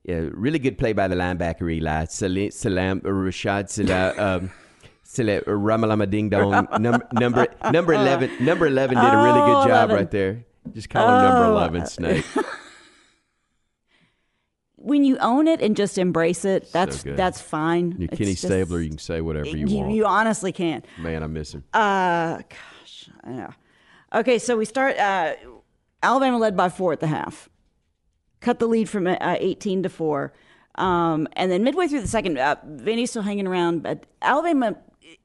[0.05, 4.51] "Yeah, really good play by the linebacker Eli Salam, Salam Rashad Salam." Um,
[5.05, 9.69] Salam, Ramalama Ding Dong number number number eleven number eleven did a really Oh, good
[9.69, 9.97] job 11.
[9.97, 10.45] right there.
[10.73, 11.51] Just call him number Oh.
[11.53, 12.25] eleven, Snake.
[14.83, 17.17] When you own it and just embrace it, that's good.
[17.17, 17.97] that's fine.
[17.99, 18.81] You're Kenny just- Stabler.
[18.81, 19.93] You can say whatever you, You, want.
[19.93, 20.83] you honestly can.
[20.99, 21.65] Man, I miss him.
[21.75, 23.51] Uh, gosh, yeah.
[24.15, 24.97] Okay, so we start.
[24.97, 25.35] Uh,
[26.03, 27.51] Alabama led by four at the half,
[28.41, 30.33] cut the lead from uh, eighteen to four,
[30.77, 34.77] um, and then midway through the second, uh, Vandy's still hanging around, but Alabama.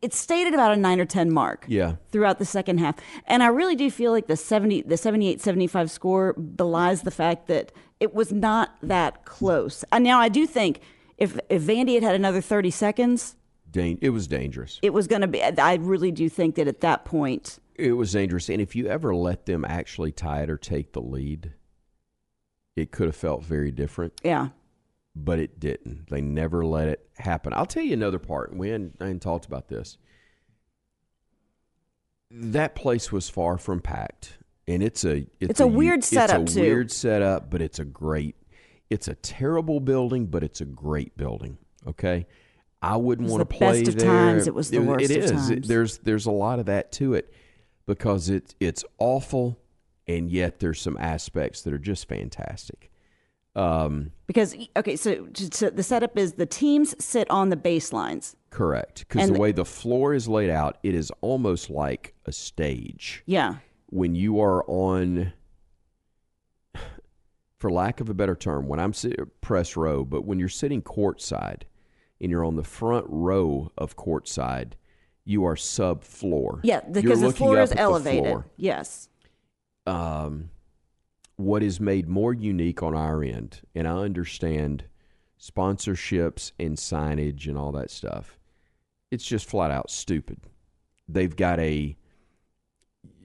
[0.01, 1.65] It stayed at about a nine or ten mark.
[1.67, 1.95] Yeah.
[2.11, 2.95] Throughout the second half,
[3.27, 7.71] and I really do feel like the seventy, the 78-75 score belies the fact that
[7.99, 9.83] it was not that close.
[9.91, 10.81] And now I do think
[11.17, 13.35] if if Vandy had had another thirty seconds,
[13.71, 14.79] Dan- it was dangerous.
[14.81, 15.41] it was going to be.
[15.43, 18.49] I really do think that at that point, It was dangerous.
[18.49, 21.53] And if you ever let them actually tie it or take the lead,
[22.75, 24.49] it could have felt very different, yeah.
[25.15, 26.09] But it didn't.
[26.09, 27.53] They never let it happen.
[27.53, 28.55] I'll tell you another part.
[28.55, 29.97] We hadn't, I hadn't talked about this.
[32.31, 34.37] That place was far from packed.
[34.67, 36.61] And it's a it's, It's a weird it's setup, a too.
[36.61, 38.35] weird setup, but it's a great
[38.89, 41.57] it's a terrible building, but it's a great building.
[41.87, 42.25] Okay.
[42.81, 44.07] I wouldn't want to play best of there.
[44.07, 45.49] times, it was the worst It of is.
[45.49, 47.31] It- there's there's a lot of that to it
[47.85, 49.59] because it's it's awful,
[50.07, 52.91] and yet there's some aspects that are just fantastic.
[53.55, 58.35] Um, Because okay, so, so the setup is the teams sit on the baselines.
[58.49, 62.31] correct, because the the- way the floor is laid out, it is almost like a
[62.31, 63.23] stage.
[63.25, 63.55] Yeah,
[63.87, 65.31] When you are on,
[67.59, 70.81] for lack of a better term, when I'm sitting press row, but when you're sitting
[70.81, 71.63] courtside
[72.19, 74.73] and you're on the front row of courtside,
[75.23, 76.59] you are sub floor.
[76.63, 78.25] yeah, because the floor is elevated.
[78.25, 78.47] floor.
[78.57, 79.07] Yes,
[79.87, 80.49] um,
[81.37, 84.85] what is made more unique on our end, and I understand
[85.39, 88.37] sponsorships and signage and all that stuff.
[89.11, 90.39] It's just flat out stupid.
[91.07, 91.95] They've got a,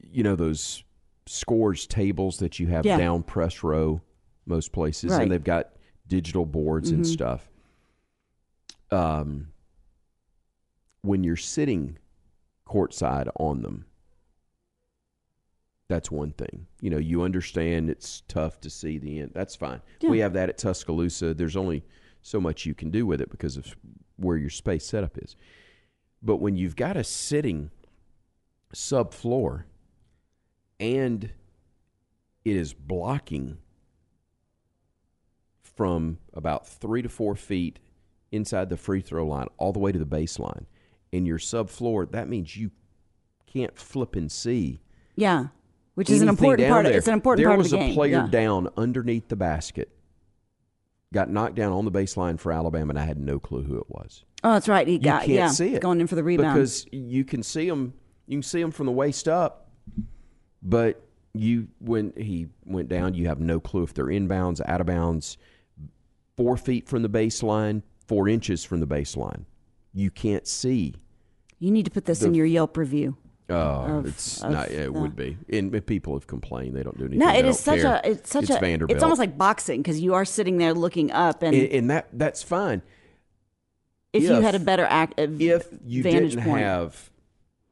[0.02, 0.82] you know, those
[1.26, 2.98] scores tables that you have Yeah.
[2.98, 4.00] down press row
[4.46, 5.22] most places, Right.
[5.22, 5.76] and they've got
[6.08, 7.06] digital boards and Mhm.
[7.06, 7.48] stuff.
[8.90, 9.52] Um,
[11.02, 11.98] when you're sitting
[12.66, 13.86] courtside on them,
[15.90, 16.66] that's one thing.
[16.80, 19.32] You know, you understand it's tough to see the end.
[19.34, 19.82] That's fine.
[20.00, 20.10] Yeah.
[20.10, 21.34] We have that at Tuscaloosa.
[21.34, 21.84] There's only
[22.22, 23.74] so much you can do with it because of
[24.14, 25.34] where your space setup is.
[26.22, 27.72] But when you've got a sitting
[28.72, 29.64] subfloor
[30.78, 31.24] and
[32.44, 33.58] it is blocking
[35.60, 37.80] from about three to four feet
[38.30, 40.66] inside the free throw line all the way to the baseline,
[41.10, 42.70] in your subfloor, that means you
[43.52, 44.80] can't flip and see
[45.20, 45.48] yeah,
[46.00, 46.86] which is an important part.
[46.86, 46.98] Of, there.
[46.98, 47.90] it's an important there part was of the game.
[47.90, 48.26] a player yeah.
[48.26, 49.90] down underneath the basket,
[51.12, 53.90] got knocked down on the baseline for Alabama, and I had no clue who it
[53.90, 54.88] was Oh, that's right.
[54.88, 56.54] He got can't yeah, see it going in for the rebound.
[56.54, 57.92] because you can see him.
[58.26, 59.68] You can see him from the waist up,
[60.62, 64.86] but you when he went down, you have no clue if they're inbounds, out of
[64.86, 65.36] bounds,
[66.34, 69.44] four feet from the baseline, four inches from the baseline.
[69.92, 70.94] You can't see.
[71.58, 73.18] you need to put this the- in your Yelp review.
[73.50, 74.70] Oh, Of- it's of not.
[74.70, 77.18] It the- would be, and people have complained they don't do anything.
[77.18, 78.00] No, it is such care.
[78.04, 78.08] a.
[78.10, 78.60] It's such It's a.
[78.60, 78.96] Vanderbilt.
[78.96, 82.08] It's almost like boxing because you are sitting there looking up, and, and, and that
[82.12, 82.82] that's fine.
[84.12, 87.10] if you had a better act, uh, if you didn't point, have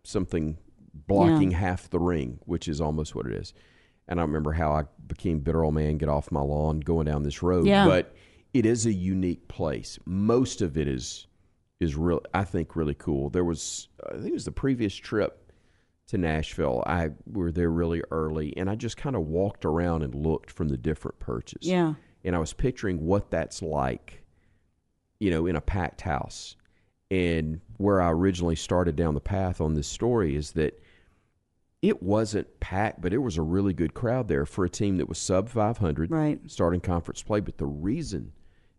[0.04, 0.58] something
[0.92, 3.54] blocking half the ring, which is almost what it is.
[4.06, 7.22] And I remember how I became bitter old man, get off my lawn, going down
[7.22, 7.66] this road.
[7.66, 7.86] Yeah.
[7.86, 8.14] But
[8.54, 9.98] it is a unique place.
[10.06, 11.26] Most of it is
[11.80, 12.22] is real.
[12.34, 13.28] I think really cool.
[13.30, 15.47] There was I think it was the previous trip
[16.08, 16.82] to Nashville.
[16.86, 20.68] I were there really early, and I just kind of walked around and looked from
[20.68, 21.66] the different perches.
[21.66, 21.94] Yeah.
[22.24, 24.22] and I was picturing what that's like,
[25.20, 26.56] you know, in a packed house.
[27.10, 30.78] And where I originally started down the path on this story is that
[31.80, 35.08] it wasn't packed, but it was a really good crowd there for a team that
[35.08, 36.40] was sub 500, Right.
[36.50, 37.40] starting conference play.
[37.40, 38.32] But the reason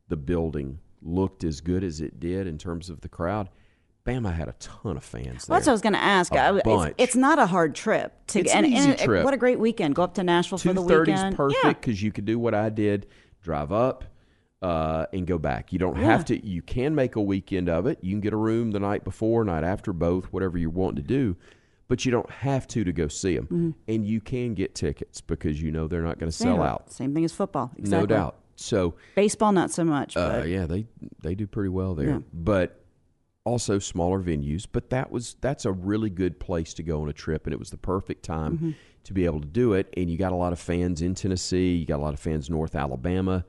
[0.09, 3.49] the building looked as good as it did in terms of the crowd,
[4.10, 5.54] Bama had a ton of fans there.
[5.54, 6.34] Well, that's what I was going to ask.
[6.34, 6.95] A I- it's, bunch.
[6.98, 9.24] it's not a hard trip to It's and, an easy and trip.
[9.24, 9.95] What a great weekend!
[9.95, 11.30] Go up to Nashville for the 2:30 weekend.
[11.34, 11.74] is perfect Yeah.
[11.74, 13.08] because you could do what I did:
[13.43, 14.04] drive up
[14.62, 15.72] uh, and go back.
[15.72, 16.06] You don't Yeah.
[16.06, 16.45] have to.
[16.45, 18.00] You can make a weekend of it.
[18.02, 21.08] You can get a room the night before, night after, both, whatever you're wanting to
[21.08, 21.36] do.
[21.88, 23.69] But you don't have to to go see them, Mm-hmm.
[23.88, 26.91] and you can get tickets because you know they're not going to sell out.
[26.91, 27.72] Same thing as football.
[27.78, 28.00] Exactly.
[28.02, 28.36] No doubt.
[28.56, 30.15] So Baseball, not so much.
[30.17, 30.86] uh, yeah, they
[31.24, 32.19] they do pretty well there, Yeah.
[32.34, 32.76] but
[33.45, 34.65] also smaller venues.
[34.71, 37.60] But that was that's a really good place to go on a trip, and it
[37.60, 38.71] was the perfect time Mm-hmm.
[39.06, 39.93] to be able to do it.
[39.97, 42.49] And you got a lot of fans in Tennessee, you got a lot of fans
[42.49, 43.45] North Alabama,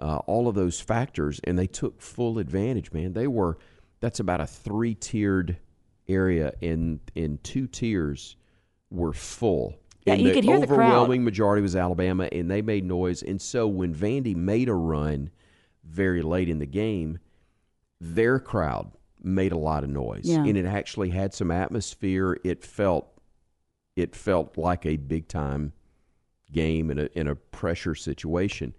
[0.00, 2.92] uh, all of those factors, and they took full advantage.
[2.92, 3.58] Man, they were
[4.00, 5.56] that's about a three tiered
[6.08, 8.36] area, and in two tiers
[8.90, 9.74] were full.
[10.06, 10.80] Yeah, and you the could hear the crowd.
[10.86, 13.22] overwhelming majority was Alabama, and they made noise.
[13.22, 15.30] And so when Vandy made a run
[15.84, 17.18] very late in the game,
[18.00, 18.90] their crowd
[19.22, 20.44] made a lot of noise, Yeah.
[20.44, 22.38] and it actually had some atmosphere.
[22.44, 23.06] It felt
[23.96, 25.72] it felt like a big time
[26.52, 28.74] game in a in a pressure situation.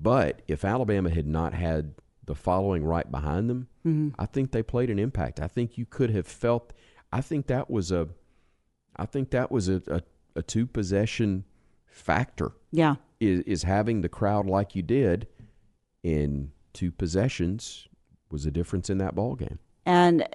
[0.00, 4.10] But if Alabama had not had the following right behind them, Mm-hmm.
[4.16, 5.40] I think they played an impact.
[5.40, 6.72] I think you could have felt.
[7.12, 8.08] I think that was a.
[8.94, 10.02] I think that was a, a,
[10.36, 11.44] a two possession
[11.86, 15.26] factor yeah, is is having the crowd like you did
[16.04, 17.88] in two possessions
[18.30, 19.58] was a difference in that ball game.
[19.86, 20.26] And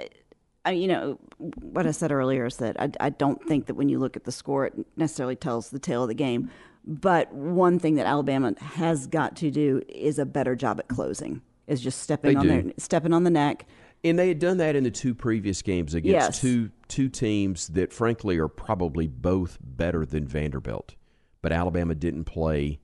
[0.66, 3.90] uh, you know what I said earlier is that I, I don't think that when
[3.90, 6.50] you look at the score, it necessarily tells the tale of the game.
[6.86, 11.42] But one thing that Alabama has got to do is a better job at closing.
[11.68, 12.62] Is just stepping They on do.
[12.64, 13.66] their stepping on the neck.
[14.04, 16.40] And they had done that in the two previous games against Yes.
[16.42, 20.96] two two teams that frankly are probably both better than Vanderbilt.
[21.42, 22.80] But Alabama didn't play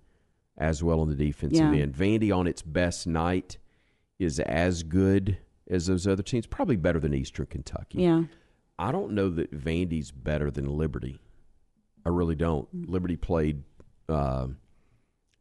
[0.57, 1.81] as well on the defensive Yeah.
[1.81, 1.95] end.
[1.95, 3.57] Vandy on its best night
[4.19, 5.37] is as good
[5.69, 8.01] as those other teams, probably better than Eastern Kentucky.
[8.03, 8.23] Yeah,
[8.79, 11.19] I don't know that Vandy's better than Liberty.
[12.05, 12.67] I really don't.
[12.89, 13.63] Liberty played,
[14.09, 14.47] uh,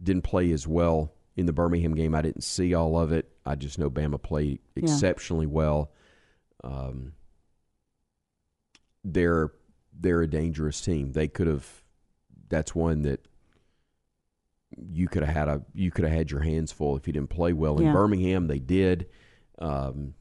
[0.03, 2.15] didn't play as well in the Birmingham game.
[2.15, 3.29] I didn't see all of it.
[3.45, 4.85] I just know Bama played Yeah.
[4.85, 5.91] exceptionally well.
[6.63, 7.13] Um,
[9.05, 9.53] they're
[9.99, 11.13] they're a dangerous team.
[11.13, 11.83] They could have.
[12.49, 13.27] That's one that
[14.77, 17.31] you could have had a you could have had your hands full if you didn't
[17.31, 17.93] play well in Yeah.
[17.93, 18.47] Birmingham.
[18.47, 19.09] They did.
[19.62, 20.14] Um,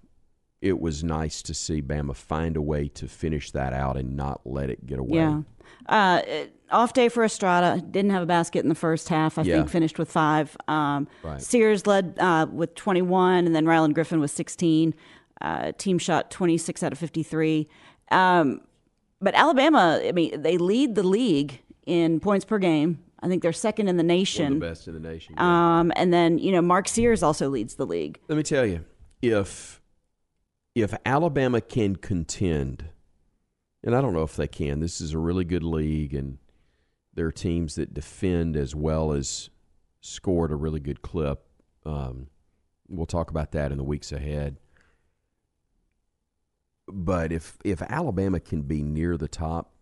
[0.61, 4.41] it was nice to see Bama find a way to finish that out and not
[4.45, 5.17] let it get away.
[5.17, 5.41] yeah.
[5.87, 6.21] Uh,
[6.69, 7.81] off day for Estrada.
[7.81, 9.37] Didn't have a basket in the first half.
[9.39, 9.55] I Yeah.
[9.57, 10.55] think finished with five.
[10.67, 11.41] Um, Right.
[11.41, 14.93] Sears led uh, with 21, and then Rylan Griffin with 16.
[15.41, 17.67] Uh, team shot 26 out of 53.
[18.11, 18.61] Um,
[19.19, 22.99] but Alabama, I mean, they lead the league in points per game.
[23.23, 24.59] I think they're second in the nation.
[24.59, 25.33] the best in the nation.
[25.37, 25.79] yeah.
[25.79, 28.19] Um, and then you know Mark Sears also leads the league.
[28.27, 28.83] Let me tell you,
[29.21, 29.81] if
[30.73, 32.85] if Alabama can contend,
[33.83, 34.79] and I don't know if they can.
[34.79, 36.37] This is a really good league, and
[37.13, 39.49] there are teams that defend as well as
[39.99, 41.43] score at a really good clip.
[41.85, 42.27] Um,
[42.87, 44.57] we'll talk about that in the weeks ahead.
[46.87, 49.73] But if if Alabama can be near the top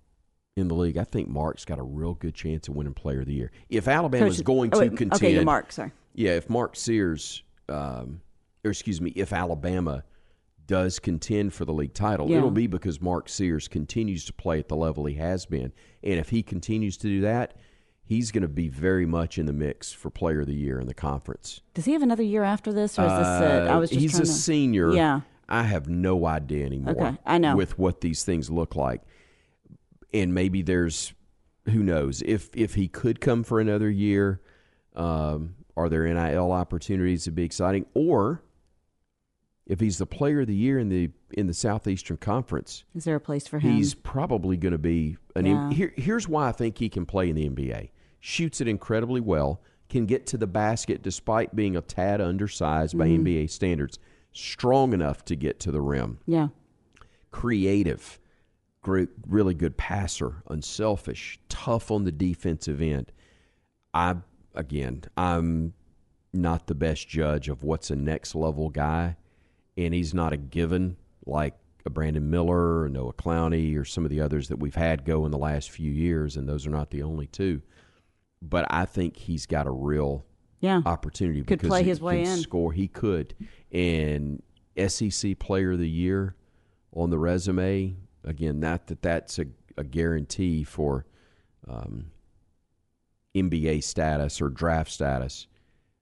[0.55, 3.27] in the league, I think Mark's got a real good chance of winning Player of
[3.27, 3.51] the Year.
[3.69, 5.71] If Alabama is going oh, to wait, contend, Okay, Mark.
[5.71, 5.91] Sorry.
[6.13, 8.21] yeah, if Mark Sears, um,
[8.63, 10.03] or excuse me, if Alabama
[10.67, 12.37] does contend for the league title, Yeah.
[12.37, 15.71] it'll be because Mark Sears continues to play at the level he has been.
[16.03, 17.55] And if he continues to do that,
[18.03, 20.85] he's going to be very much in the mix for Player of the Year in
[20.87, 21.61] the conference.
[21.73, 23.67] Does he have another year after this, or is this it?
[23.67, 24.25] I Uh, was just he's a to.
[24.27, 24.91] senior.
[24.93, 25.21] Yeah.
[25.47, 26.93] I have no idea anymore.
[27.07, 27.55] Okay, I know.
[27.55, 29.01] with what these things look like,
[30.13, 31.13] and maybe there's
[31.65, 34.41] who knows if if he could come for another year.
[34.95, 38.43] Um, are there NIL opportunities to be exciting, or
[39.69, 43.15] if he's the player of the year in the in the Southeastern Conference, Is there
[43.15, 43.71] a place for him?
[43.71, 45.45] he's probably going to be an.
[45.45, 45.69] Yeah.
[45.71, 47.91] Here, here's why I think he can play in the NBA.
[48.19, 49.61] Shoots it incredibly well.
[49.87, 53.25] Can get to the basket despite being a tad undersized by Mm-hmm.
[53.25, 53.97] NBA standards.
[54.33, 56.19] Strong enough to get to the rim.
[56.27, 56.49] yeah.
[57.31, 58.19] Creative.
[58.81, 60.41] Great, really good passer.
[60.47, 61.39] Unselfish.
[61.49, 63.11] Tough on the defensive end.
[63.93, 64.17] I
[64.55, 65.73] again, I'm
[66.33, 69.17] not the best judge of what's a next level guy,
[69.85, 74.09] and he's not a given like a Brandon Miller or Noah Clowney or some of
[74.11, 76.91] the others that we've had go in the last few years, and those are not
[76.91, 77.61] the only two.
[78.41, 80.25] But I think he's got a real
[80.59, 80.81] Yeah.
[80.85, 82.37] opportunity Could because play he his way in.
[82.39, 83.33] Score, he could,
[83.71, 84.43] and
[84.87, 86.35] SEC Player of the Year
[86.93, 87.95] on the resume.
[88.25, 89.45] Again, not that that's a,
[89.77, 91.05] a guarantee for
[91.67, 92.11] um,
[93.35, 95.47] NBA status or draft status,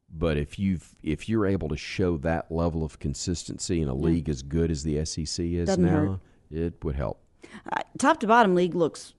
[0.09, 4.29] but if you've if you're able to show that level of consistency in a league
[4.29, 6.19] as good as the SEC is Doesn't now, hurt.
[6.51, 7.19] it would help.
[7.71, 9.13] Uh, top to bottom league looks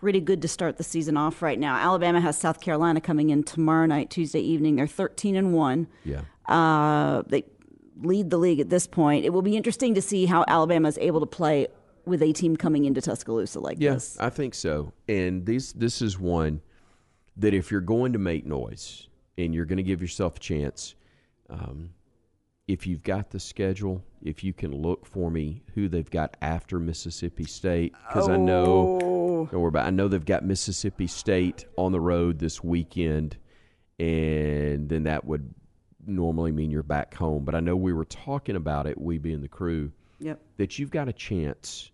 [0.00, 1.76] pretty good to start the season off right now.
[1.76, 4.76] Alabama has South Carolina coming in tomorrow night, Tuesday evening.
[4.76, 5.86] They're 13 and 1.
[6.04, 6.20] Yeah.
[6.46, 7.44] Uh, they
[8.02, 9.24] lead the league at this point.
[9.24, 11.68] It will be interesting to see how Alabama is able to play
[12.04, 14.16] with a team coming into Tuscaloosa like Yes, this.
[14.18, 14.92] Yes, I think so.
[15.08, 16.60] And these this is one
[17.38, 20.94] that if you're going to make noise and you're going to give yourself a chance,
[21.50, 21.90] um,
[22.68, 26.80] if you've got the schedule, if you can look for me who they've got after
[26.80, 29.48] Mississippi State, because I know Oh.
[29.50, 29.84] don't worry about.
[29.84, 29.88] it.
[29.88, 33.36] I know they've got Mississippi State on the road this weekend,
[34.00, 35.54] and then that would
[36.06, 37.44] normally mean you're back home.
[37.44, 40.40] But I know we were talking about it, we being the crew, Yep.
[40.56, 41.90] that you've got a chance.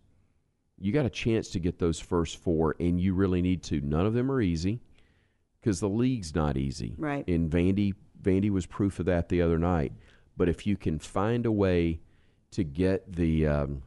[0.80, 3.80] You got a chance to get those first four, and you really need to.
[3.80, 4.80] None of them are easy
[5.62, 6.94] because the league's not easy.
[6.98, 7.26] Right.
[7.28, 9.92] And Vandy, Vandy was proof of that the other night.
[10.36, 12.00] But if you can find a way
[12.50, 13.82] to get the, um,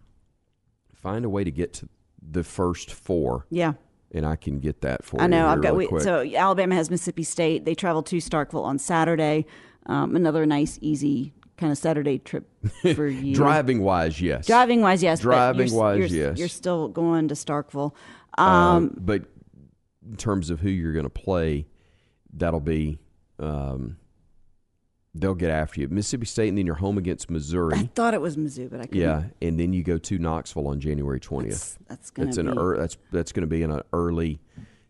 [0.94, 1.90] find a way to get to
[2.22, 3.74] the first four, Yeah.
[4.12, 5.24] and I can get that for you.
[5.24, 5.48] I know.
[5.48, 7.66] I've got really we, so Alabama has Mississippi State.
[7.66, 9.46] They travel to Starkville on Saturday.
[9.88, 12.50] Um, another nice, easy kind of Saturday trip
[12.96, 13.36] for you.
[13.36, 14.48] driving wise, yes.
[14.48, 15.20] Driving wise, yes.
[15.20, 16.40] Driving you're, wise, you're, yes.
[16.40, 17.94] You're still going to Starkville.
[18.38, 19.24] Um, Um, but
[20.10, 21.68] in terms of who you're going to play,
[22.34, 23.00] that'll be
[23.40, 23.98] um,
[25.14, 25.88] they'll get after you.
[25.88, 27.78] Mississippi State, and then you're home against Missouri.
[27.78, 29.02] I thought it was Mizzou, but I couldn't.
[29.02, 31.78] Yeah, and then you go to Knoxville on January twentieth.
[31.88, 32.62] That's, that's to an be.
[32.62, 34.42] ear that's that's going to be an early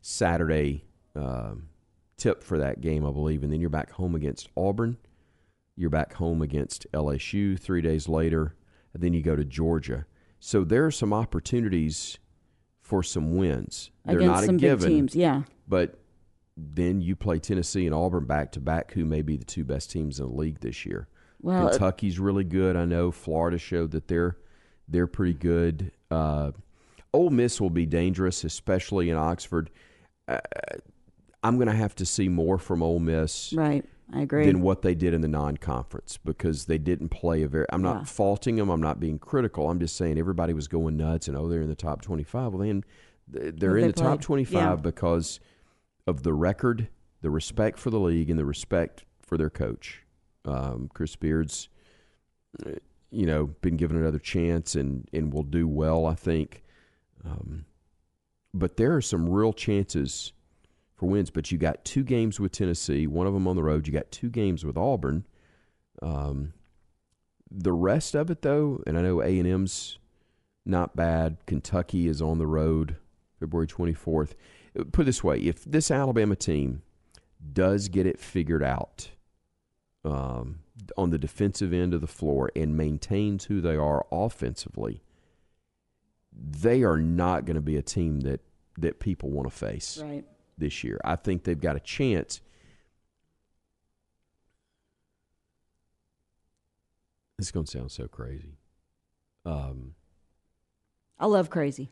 [0.01, 1.69] Saturday um,
[2.17, 3.43] tip for that game, I believe.
[3.43, 4.97] And then you're back home against Auburn.
[5.75, 8.55] You're back home against LSU three days later,
[8.93, 10.05] and then you go to Georgia.
[10.39, 12.17] So there are some opportunities
[12.85, 13.89] for some wins.
[14.05, 15.15] They're against not a some given, big teams.
[15.15, 15.41] Yeah.
[15.67, 15.97] but
[16.55, 19.89] then you play Tennessee and Auburn back to back, who may be the two best
[19.89, 21.07] teams in the league this year.
[21.41, 22.75] Well, Kentucky's really good.
[22.75, 24.37] I know Florida showed that they're
[24.87, 25.91] they're pretty good.
[26.11, 26.51] Uh,
[27.11, 29.71] Ole Miss will be dangerous, especially in Oxford.
[30.27, 30.39] Uh,
[31.43, 33.83] I'm going to have to see more from Ole Miss right.
[34.13, 34.45] I agree.
[34.45, 37.65] than what they did in the non-conference because they didn't play a very.
[37.71, 38.03] I'm not Yeah.
[38.03, 38.69] faulting them.
[38.69, 39.69] I'm not being critical.
[39.69, 42.53] I'm just saying everybody was going nuts and oh, they're in the top 25.
[42.53, 42.83] Well, then
[43.27, 44.75] they're in they the top 25 Yeah.
[44.75, 45.39] because
[46.05, 46.87] of the record,
[47.21, 50.03] the respect for the league, and the respect for their coach,
[50.45, 51.69] um, Chris Beards.
[52.65, 52.71] uh,
[53.11, 56.63] You know, been given another chance and and will do well, I think.
[57.23, 57.65] Um,
[58.53, 60.31] but there are some real chances
[60.95, 61.29] for wins.
[61.29, 63.87] But you got two games with Tennessee, one of them on the road.
[63.87, 65.25] You got two games with Auburn.
[66.01, 66.53] Um,
[67.49, 69.99] the rest of it, though, and I know A and M's
[70.65, 71.37] not bad.
[71.45, 72.97] Kentucky is on the road,
[73.39, 74.35] February twenty fourth.
[74.91, 76.81] Put it this way: if this Alabama team
[77.53, 79.11] does get it figured out
[80.03, 80.59] um,
[80.97, 85.03] on the defensive end of the floor and maintains who they are offensively,
[86.33, 88.41] they are not going to be a team that
[88.77, 90.25] that people want to face right.
[90.57, 90.99] This year.
[91.03, 92.41] I think they've got a chance.
[97.37, 98.57] This is going to sound so crazy.
[99.45, 99.93] Um,
[101.19, 101.89] I love crazy.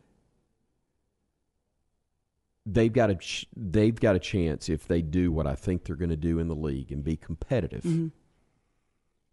[2.65, 5.97] they've got a ch- they've got a chance if they do what I think they're
[5.97, 7.83] going to do in the league and be competitive.
[7.83, 8.11] Mhm.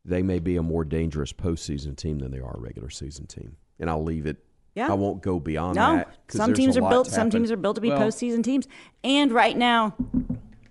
[0.05, 3.57] They may be a more dangerous postseason team than they are a regular season team.
[3.79, 4.45] And I'll leave it.
[4.75, 4.91] Yeah.
[4.91, 5.91] I won't go beyond that.
[5.91, 6.15] No, that.
[6.29, 7.09] some teams are built.
[7.09, 8.69] Some teams are built to be Well, postseason teams,
[9.03, 9.95] and right now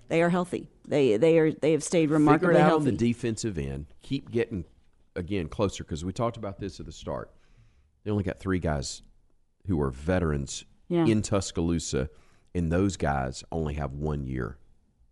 [0.07, 0.67] they are healthy.
[0.87, 2.87] They they are they have stayed Figure remarkably it out healthy.
[2.89, 3.87] on the defensive end.
[4.01, 4.65] Keep getting
[5.15, 7.31] again closer because we talked about this at the start.
[8.03, 9.01] They only got three guys
[9.67, 11.05] who are veterans Yeah.
[11.05, 12.09] in Tuscaloosa,
[12.55, 14.57] and those guys only have one year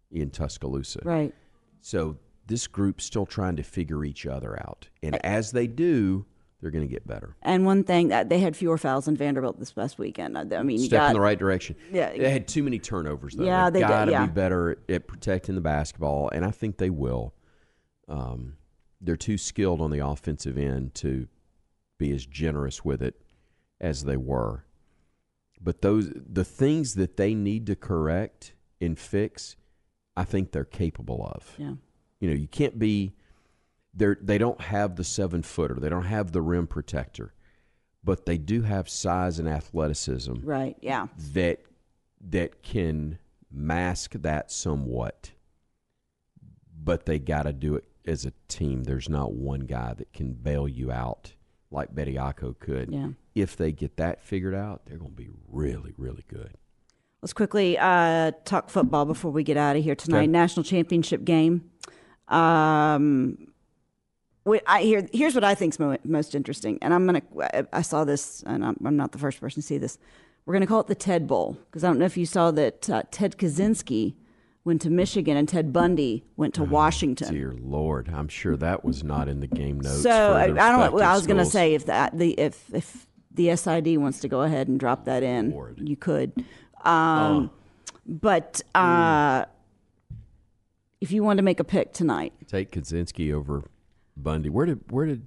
[0.10, 1.02] in Tuscaloosa.
[1.04, 1.34] right.
[1.82, 2.18] So
[2.48, 6.26] this group's still trying to figure each other out, and as they do,
[6.62, 7.36] they're going to get better.
[7.44, 10.38] And one thing that they had fewer fouls than Vanderbilt this past weekend.
[10.38, 11.76] I, mean, you Step got in the right direction.
[11.92, 12.12] Yeah.
[12.12, 13.46] they had too many turnovers though.
[13.46, 14.26] Yeah, they did, got to yeah.
[14.26, 17.34] be better at protecting the basketball, and I think they will.
[18.08, 18.58] Um,
[19.02, 21.28] they're too skilled on the offensive end to
[22.00, 23.22] be as generous with it
[23.80, 24.66] as they were.
[25.62, 29.56] But those the things that they need to correct and fix,
[30.16, 31.54] I think they're capable of.
[31.58, 31.74] yeah.
[32.20, 33.14] You know, you can't be
[33.98, 37.34] they they don't have the seven footer, they don't have the rim protector,
[38.04, 40.78] but they do have size and athleticism Right.
[40.82, 41.08] Yeah.
[41.34, 41.62] that
[42.22, 43.18] that can
[43.52, 45.32] mask that somewhat.
[46.82, 48.84] But they got to do it as a team.
[48.84, 51.34] There's not one guy that can bail you out
[51.70, 52.92] like Betty Bediako could.
[52.92, 53.10] Yeah.
[53.36, 56.54] If they get that figured out, they're going to be really, really good.
[57.22, 60.20] Let's quickly uh, talk football before we get out of here tonight.
[60.20, 60.28] Okay.
[60.28, 61.70] National championship game.
[62.30, 63.48] Um,
[64.68, 67.22] I hear here's what I think's mo- most interesting, and I'm gonna.
[67.42, 69.98] I, I saw this, and I'm, I'm not the first person to see this.
[70.46, 72.90] We're gonna call it the Ted Bowl because I don't know if you saw that
[72.90, 74.16] uh, Ted Kaczynski
[74.64, 77.34] went to Michigan and Ted Bundy went to Washington.
[77.34, 80.04] Dear Lord, I'm sure that was not in the game notes.
[80.04, 80.58] So I, I don't.
[80.58, 84.28] respective I was going to say if that the if if the SID wants to
[84.28, 85.80] go ahead and drop that in, Lord.
[85.82, 86.34] you could.
[86.84, 87.50] Um,
[88.06, 89.46] But uh,
[91.02, 93.64] if you want to make a pick tonight, take Kaczynski over
[94.22, 94.50] Bundy.
[94.50, 95.24] Where did where did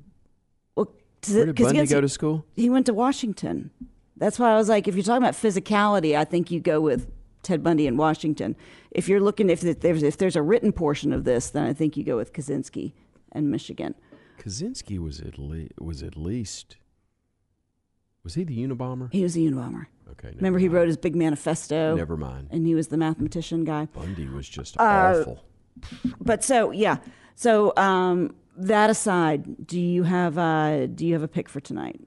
[0.74, 0.92] well,
[1.30, 2.44] where did Bundy go to school?
[2.56, 3.70] He went to Washington.
[4.16, 7.10] That's why I was like, if you're talking about physicality, I think you go with
[7.42, 8.54] Ted Bundy in Washington.
[8.90, 11.96] If you're looking if there's if there's a written portion of this, then I think
[11.96, 12.92] you go with Kaczynski
[13.32, 13.94] and Michigan.
[14.38, 16.76] Kaczynski was at le- was at least
[18.24, 19.10] was he the Unabomber?
[19.12, 19.86] He was the Unabomber.
[20.12, 21.94] Okay, Remember, he wrote his big manifesto.
[21.94, 22.48] Never mind.
[22.50, 23.86] and he was the mathematician guy.
[23.86, 25.44] Bundy was just Uh, awful.
[26.20, 26.98] But so yeah,
[27.36, 28.34] so um,
[28.66, 32.00] that aside, do you have uh, do you have a pick for tonight?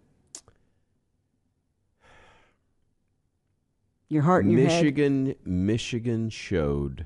[4.09, 4.83] Your heart and your head.
[4.83, 7.05] Michigan, Michigan showed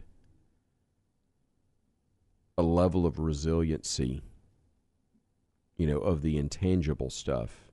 [2.58, 4.22] a level of resiliency,
[5.78, 7.72] you know, of the intangible stuff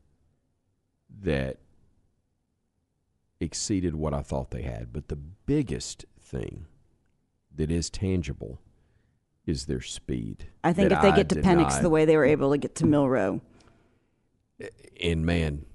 [1.22, 1.59] that
[3.41, 4.93] exceeded what I thought they had.
[4.93, 6.66] But the biggest thing
[7.53, 8.61] that is tangible
[9.47, 10.47] is their speed.
[10.63, 12.59] I think if they I get to did Penix the way they were able to
[12.59, 13.41] get to Milroe,
[15.01, 15.67] and man,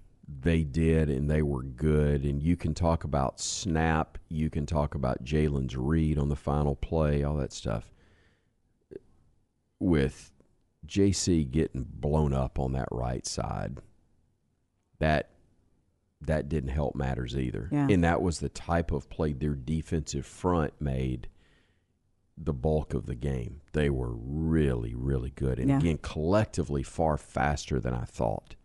[0.42, 2.24] they did, and they were good.
[2.24, 6.76] And you can talk about snap, you can talk about Jalen's read on the final
[6.76, 7.92] play, all that stuff.
[9.80, 10.32] With
[10.86, 13.80] JC getting blown up on that right side,
[15.00, 15.30] that
[16.22, 17.70] that didn't help matters either.
[17.72, 17.88] Yeah.
[17.90, 21.30] And that was the type of play their defensive front made
[22.42, 23.60] the bulk of the game.
[23.74, 25.60] They were really, really good.
[25.60, 25.78] And Yeah.
[25.80, 28.56] again, collectively far faster than I thought.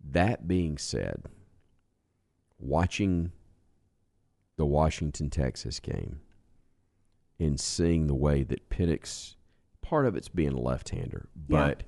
[0.00, 1.24] That being said,
[2.58, 3.32] watching
[4.56, 6.20] the Washington Texas game
[7.40, 9.34] and seeing the way that Penix,
[9.82, 11.66] part of it's being a left hander, Yeah.
[11.66, 11.82] but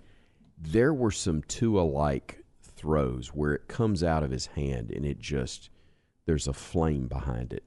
[0.58, 5.18] there were some two alike throws where it comes out of his hand and it
[5.20, 5.70] just,
[6.24, 7.62] there's a flame behind it.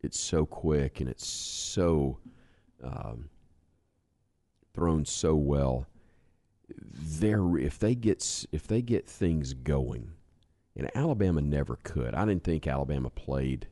[0.00, 2.20] It's so quick and it's so
[2.82, 3.28] um,
[4.72, 5.86] thrown so well
[6.94, 10.12] there if they get if they get things going
[10.74, 13.68] and Alabama never could I didn't think Alabama played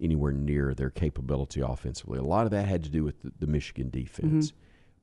[0.00, 2.18] anywhere near their capability offensively.
[2.18, 4.52] A lot of that had to do with the, the Michigan defense.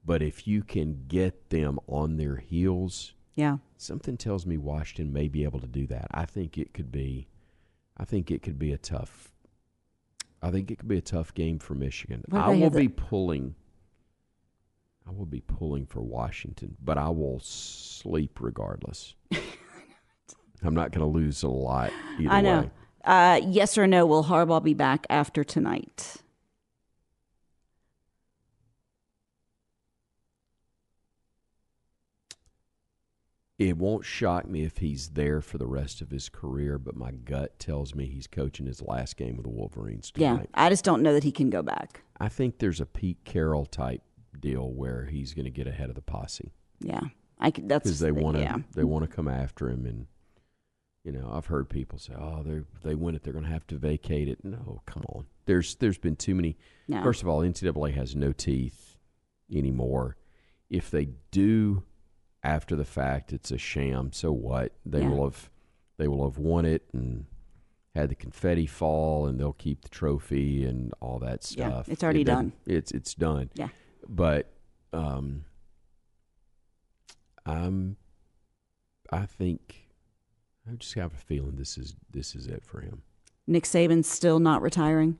[0.06, 5.30] But if you can get them on their heels yeah, something tells me Washington may
[5.30, 6.08] be able to do that.
[6.12, 7.28] I think it could be
[7.96, 9.32] I think it could be a tough
[10.42, 12.88] I think it could be a tough game for Michigan What I will the- be
[12.90, 13.56] pulling
[15.08, 19.16] I will be pulling for Washington, but I will sleep regardless.
[20.64, 22.60] I'm not going to lose a lot either I know.
[22.62, 22.70] way.
[23.04, 24.06] Uh, yes or no?
[24.06, 26.18] Will Harbaugh be back after tonight?
[33.60, 37.12] It won't shock me if he's there for the rest of his career, but my
[37.12, 40.44] gut tells me he's coaching his last game with the Wolverines Yeah.
[40.54, 42.02] I just don't know that he can go back.
[42.20, 44.02] I think there's a Pete Carroll type
[44.40, 47.02] deal where he's going to get ahead of the posse Yeah,
[47.40, 50.08] I could, that's because they want to Yeah, they want to come after him and
[51.04, 53.66] you know I've heard people say oh they they win it they're going to have
[53.68, 56.58] to vacate it no come on there's there's been too many
[56.88, 57.04] no.
[57.04, 58.98] First of all, NCAA has no teeth
[59.54, 60.18] anymore.
[60.70, 61.84] If they do
[62.44, 64.12] after the fact, it's a sham.
[64.14, 64.74] So what?
[64.86, 65.10] They Yeah.
[65.10, 65.50] will have
[65.98, 67.26] they will have won it and
[67.94, 71.90] had the confetti fall, and they'll keep the trophy and all that Yeah, stuff.
[71.90, 73.50] it's already It doesn't- It's it's done.
[73.56, 73.68] Yeah.
[74.08, 74.54] But
[74.94, 75.44] um,
[77.46, 77.98] I'm
[79.12, 79.90] I think
[80.70, 83.02] I just have a feeling this is this is it for him.
[83.48, 85.18] Nick Saban's still not retiring,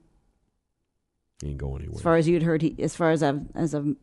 [1.42, 1.96] He ain't going anywhere.
[1.98, 2.62] as far as you'd heard.
[2.62, 3.96] He, as far as of as of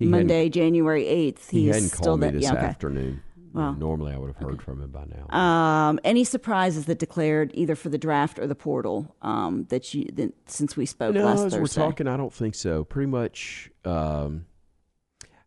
[0.00, 2.32] He Monday, January eighth, He he's hadn't still called me that.
[2.34, 2.62] this yeah, okay.
[2.66, 3.22] afternoon.
[3.52, 5.36] Well, Normally, I would have heard from him by now.
[5.36, 10.04] Um, any surprises that declared either for the draft or the portal um, that you
[10.14, 11.60] that, since we spoke no, last as Thursday?
[11.60, 12.84] we're talking, I don't think so.
[12.84, 14.46] Pretty much, um,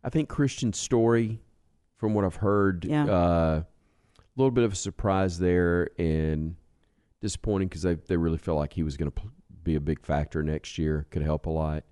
[0.04, 1.40] I think Kristian Story,
[1.96, 3.06] from what I've heard, Yeah.
[3.06, 3.62] uh,
[4.18, 6.56] a little bit of a surprise there and
[7.22, 9.22] disappointing because they they really felt like he was going to
[9.62, 11.06] be a big factor next year.
[11.10, 11.84] Could help a lot.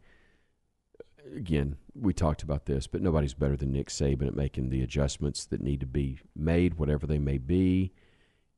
[1.35, 5.45] Again, we talked about this, but nobody's better than Nick Saban at making the adjustments
[5.47, 7.93] that need to be made, whatever they may be.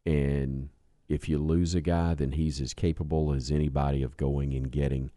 [0.06, 0.68] And
[1.08, 5.10] if you lose a guy, then he's as capable as anybody of going and getting.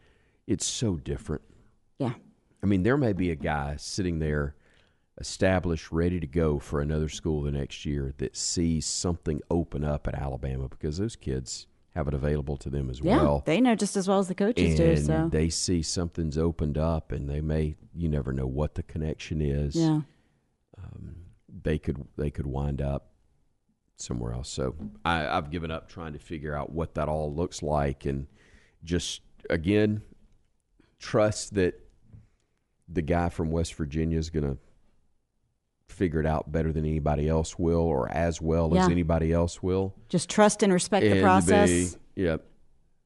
[0.47, 1.43] It's so different.
[1.99, 2.13] Yeah.
[2.63, 4.55] I mean, there may be a guy sitting there
[5.19, 10.07] established, ready to go for another school the next year that sees something open up
[10.07, 11.67] at Alabama because those kids
[11.97, 13.43] have it available to them as Yeah, well.
[13.45, 14.95] they know just as well as the coaches do.
[14.97, 19.41] So they see something's opened up and they may you never know what the connection
[19.41, 19.75] is.
[19.75, 20.01] yeah,
[20.77, 21.15] Um,
[21.63, 23.11] they could they could wind up
[23.95, 24.49] somewhere else.
[24.49, 28.27] So I, I've given up trying to figure out what that all looks like and
[28.83, 30.01] just again
[30.99, 31.79] trust that
[32.87, 34.57] the guy from West Virginia is going to
[35.97, 39.95] figure it out better than anybody else will or as well as anybody else will.
[40.09, 41.95] just trust and respect the process.
[42.15, 42.45] be- yep.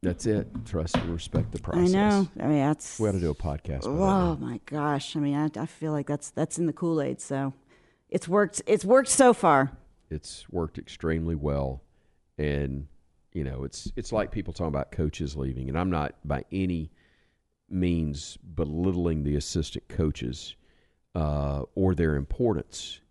[0.03, 0.47] That's it.
[0.65, 1.89] Trust and respect the process.
[1.89, 2.27] I know.
[2.39, 2.99] I mean, that's.
[2.99, 3.81] We ought to do a podcast.
[3.83, 4.41] Oh that.
[4.41, 5.15] my gosh!
[5.15, 7.21] I mean, I, I feel like that's that's in the Kool Aid.
[7.21, 7.53] So
[8.09, 8.63] it's worked.
[8.65, 9.71] It's worked so far.
[10.09, 11.83] It's worked extremely well,
[12.39, 12.87] and
[13.31, 16.89] you know, it's it's like people talking about coaches leaving, and I'm not by any
[17.69, 20.55] means belittling the assistant coaches
[21.15, 23.01] uh, or their importance,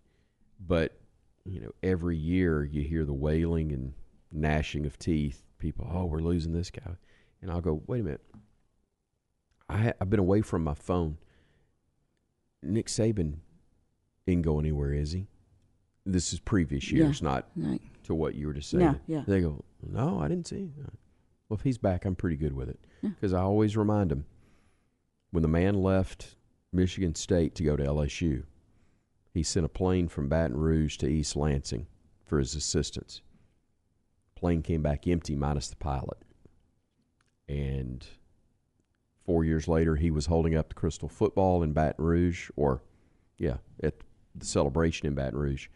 [0.59, 0.96] but
[1.44, 3.92] you know, every year you hear the wailing and
[4.32, 5.42] gnashing of teeth.
[5.59, 6.96] People, oh, we're losing this guy,
[7.42, 8.24] and I'll go, wait a minute.
[9.68, 11.18] I ha- I've been away from my phone.
[12.62, 13.36] Nick Saban
[14.26, 15.26] didn't go anywhere, is he?
[16.07, 17.05] This is previous Yeah.
[17.05, 18.82] years, not Like, to what you were just saying.
[18.82, 19.24] Yeah, yeah.
[19.26, 20.64] They go, no, I didn't see.
[20.64, 20.70] It.
[21.48, 23.11] Well, if he's back, I'm pretty good with it Yeah.
[23.11, 24.24] because I always remind him
[25.30, 26.36] when the man left
[26.72, 28.44] Michigan State to go to LSU,
[29.32, 31.86] he sent a plane from Baton Rouge to East Lansing
[32.24, 33.22] for his assistants.
[34.34, 36.18] Plane came back empty, minus the pilot.
[37.48, 38.06] And
[39.24, 42.82] four years later, he was holding up the crystal football in Baton Rouge, or
[43.38, 43.94] yeah, at
[44.34, 45.68] the celebration in Baton Rouge,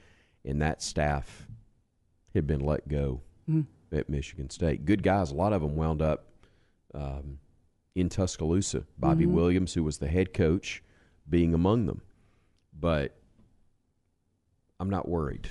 [0.44, 1.48] and that staff
[2.34, 3.66] had been let go Mhm.
[3.92, 4.84] at Michigan State.
[4.84, 6.26] Good guys, a lot of them wound up
[6.94, 7.40] um,
[7.96, 8.86] in Tuscaloosa.
[8.98, 9.32] Bobby Mhm.
[9.32, 10.80] Williams, who was the head coach,
[11.28, 12.02] being among them.
[12.78, 13.16] But
[14.80, 15.50] I'm not worried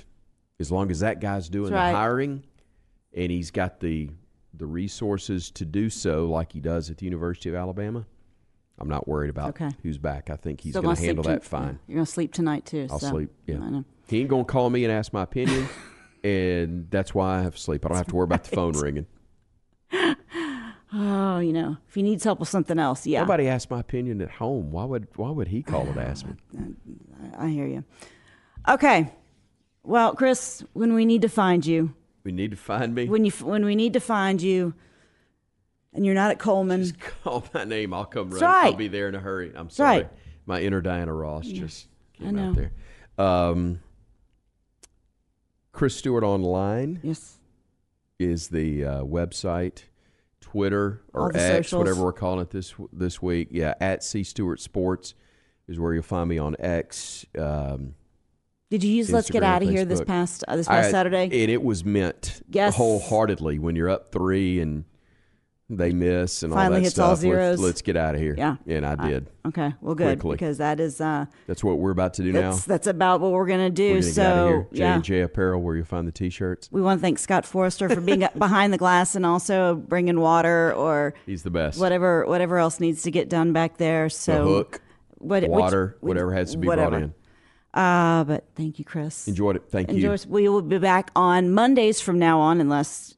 [0.60, 1.90] as long as that guy's doing right.
[1.90, 2.44] the hiring
[3.12, 4.10] and he's got the
[4.56, 8.06] the resources to do so, like he does at the University of Alabama.
[8.78, 9.70] I'm not worried about Okay.
[9.82, 10.30] who's back.
[10.30, 11.78] I think he's Still going gonna handle that fine.
[11.88, 12.86] You're gonna sleep tonight too.
[12.90, 13.08] I'll so.
[13.08, 13.30] sleep.
[13.46, 13.56] Yeah.
[13.60, 13.84] I know.
[14.08, 15.68] He ain't gonna call me and ask my opinion,
[16.24, 17.84] and that's why I have to sleep.
[17.84, 19.06] I don't have to worry about the phone ringing.
[20.96, 23.20] Oh, you know, if he needs help with something else, yeah.
[23.20, 24.70] Nobody asked my opinion at home.
[24.70, 26.34] Why would Why would he call and ask me?
[27.38, 27.84] I, I hear you.
[28.68, 29.12] Okay.
[29.82, 31.92] Well, Chris, when we need to find you,
[32.22, 33.08] We need to find me.
[33.08, 34.72] when you when we need to find you,
[35.92, 37.92] and you're not at Coleman, Just call my name.
[37.92, 38.48] I'll come running.
[38.48, 39.52] I'll be there in a hurry.
[39.54, 39.98] I'm sorry.
[40.02, 40.10] right.
[40.46, 41.88] My inner Diana Ross just
[42.20, 42.50] I came know.
[42.50, 42.72] out there.
[43.18, 43.80] Um,
[45.72, 47.38] Chris Stewart online yes,
[48.18, 49.84] is the uh, website.
[50.54, 51.80] Twitter or X, socials.
[51.80, 53.48] whatever we're calling it this this week.
[53.50, 55.14] Yeah, at C Stewart Sports
[55.66, 57.26] is where you'll find me on X.
[57.36, 57.94] Um,
[58.70, 60.06] did you use "Let's Get Out of Here" this Facebook.
[60.06, 61.24] past uh, this past I- Saturday?
[61.24, 62.76] and it was meant Yes.
[62.76, 64.84] wholeheartedly when you're up three and
[65.76, 67.22] they miss and all that hits stuff.
[67.24, 68.34] all let's- Let's, get out of here.
[68.36, 68.56] Yeah.
[68.66, 69.30] and I did.
[69.46, 70.36] okay, well, good quickly.
[70.36, 72.52] because that is uh, That's what we're about to do now.
[72.52, 73.94] that's that's about what we're gonna do.
[73.94, 74.68] We're so get out of here.
[74.72, 76.68] J yeah, and J Apparel, where you'll find the t-shirts.
[76.72, 80.72] we want to thank Scott Forrester for being behind the glass and also bringing water
[80.74, 81.78] or He's the best.
[81.80, 84.06] whatever whatever else needs to get done back there.
[84.06, 84.80] the So hook,
[85.18, 86.90] what, water, which- whatever has to be whatever.
[86.90, 87.14] brought in.
[87.74, 89.26] Uh, but thank you, Chris.
[89.26, 89.64] Enjoyed it.
[89.68, 89.96] Thank you.
[89.96, 90.12] Enjoy.
[90.12, 90.18] you.
[90.28, 93.14] We will be back on Mondays from now on, unless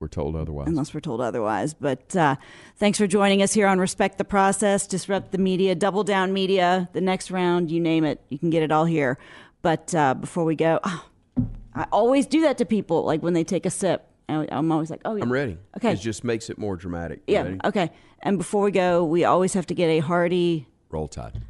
[0.00, 0.66] We're told otherwise.
[0.66, 1.74] unless we're told otherwise.
[1.74, 2.36] But uh,
[2.76, 6.88] thanks for joining us here on Respect the Process, Disrupt the Media, Double Down Media,
[6.94, 9.18] the next round, you name it, you can get it all here.
[9.60, 11.06] But uh, before we go, oh,
[11.74, 14.06] I always do that to people, like when they take a sip.
[14.26, 15.58] I- I'm always like, oh yeah, I'm ready.
[15.76, 15.92] Okay.
[15.92, 17.20] It just makes it more dramatic.
[17.26, 17.58] You yeah, ready?
[17.64, 17.90] okay.
[18.20, 21.42] And before we go, we always have to get a hearty Roll Tide.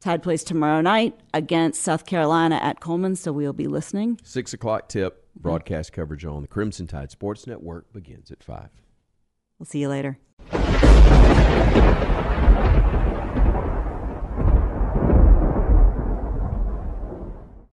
[0.00, 4.20] Tide plays tomorrow night against South Carolina at Coleman, so we'll be listening.
[4.24, 5.25] Six o'clock tip.
[5.36, 5.42] Mm-hmm.
[5.42, 8.70] Broadcast coverage on the Crimson Tide Sports Network begins at five.
[9.58, 10.18] We'll see you later.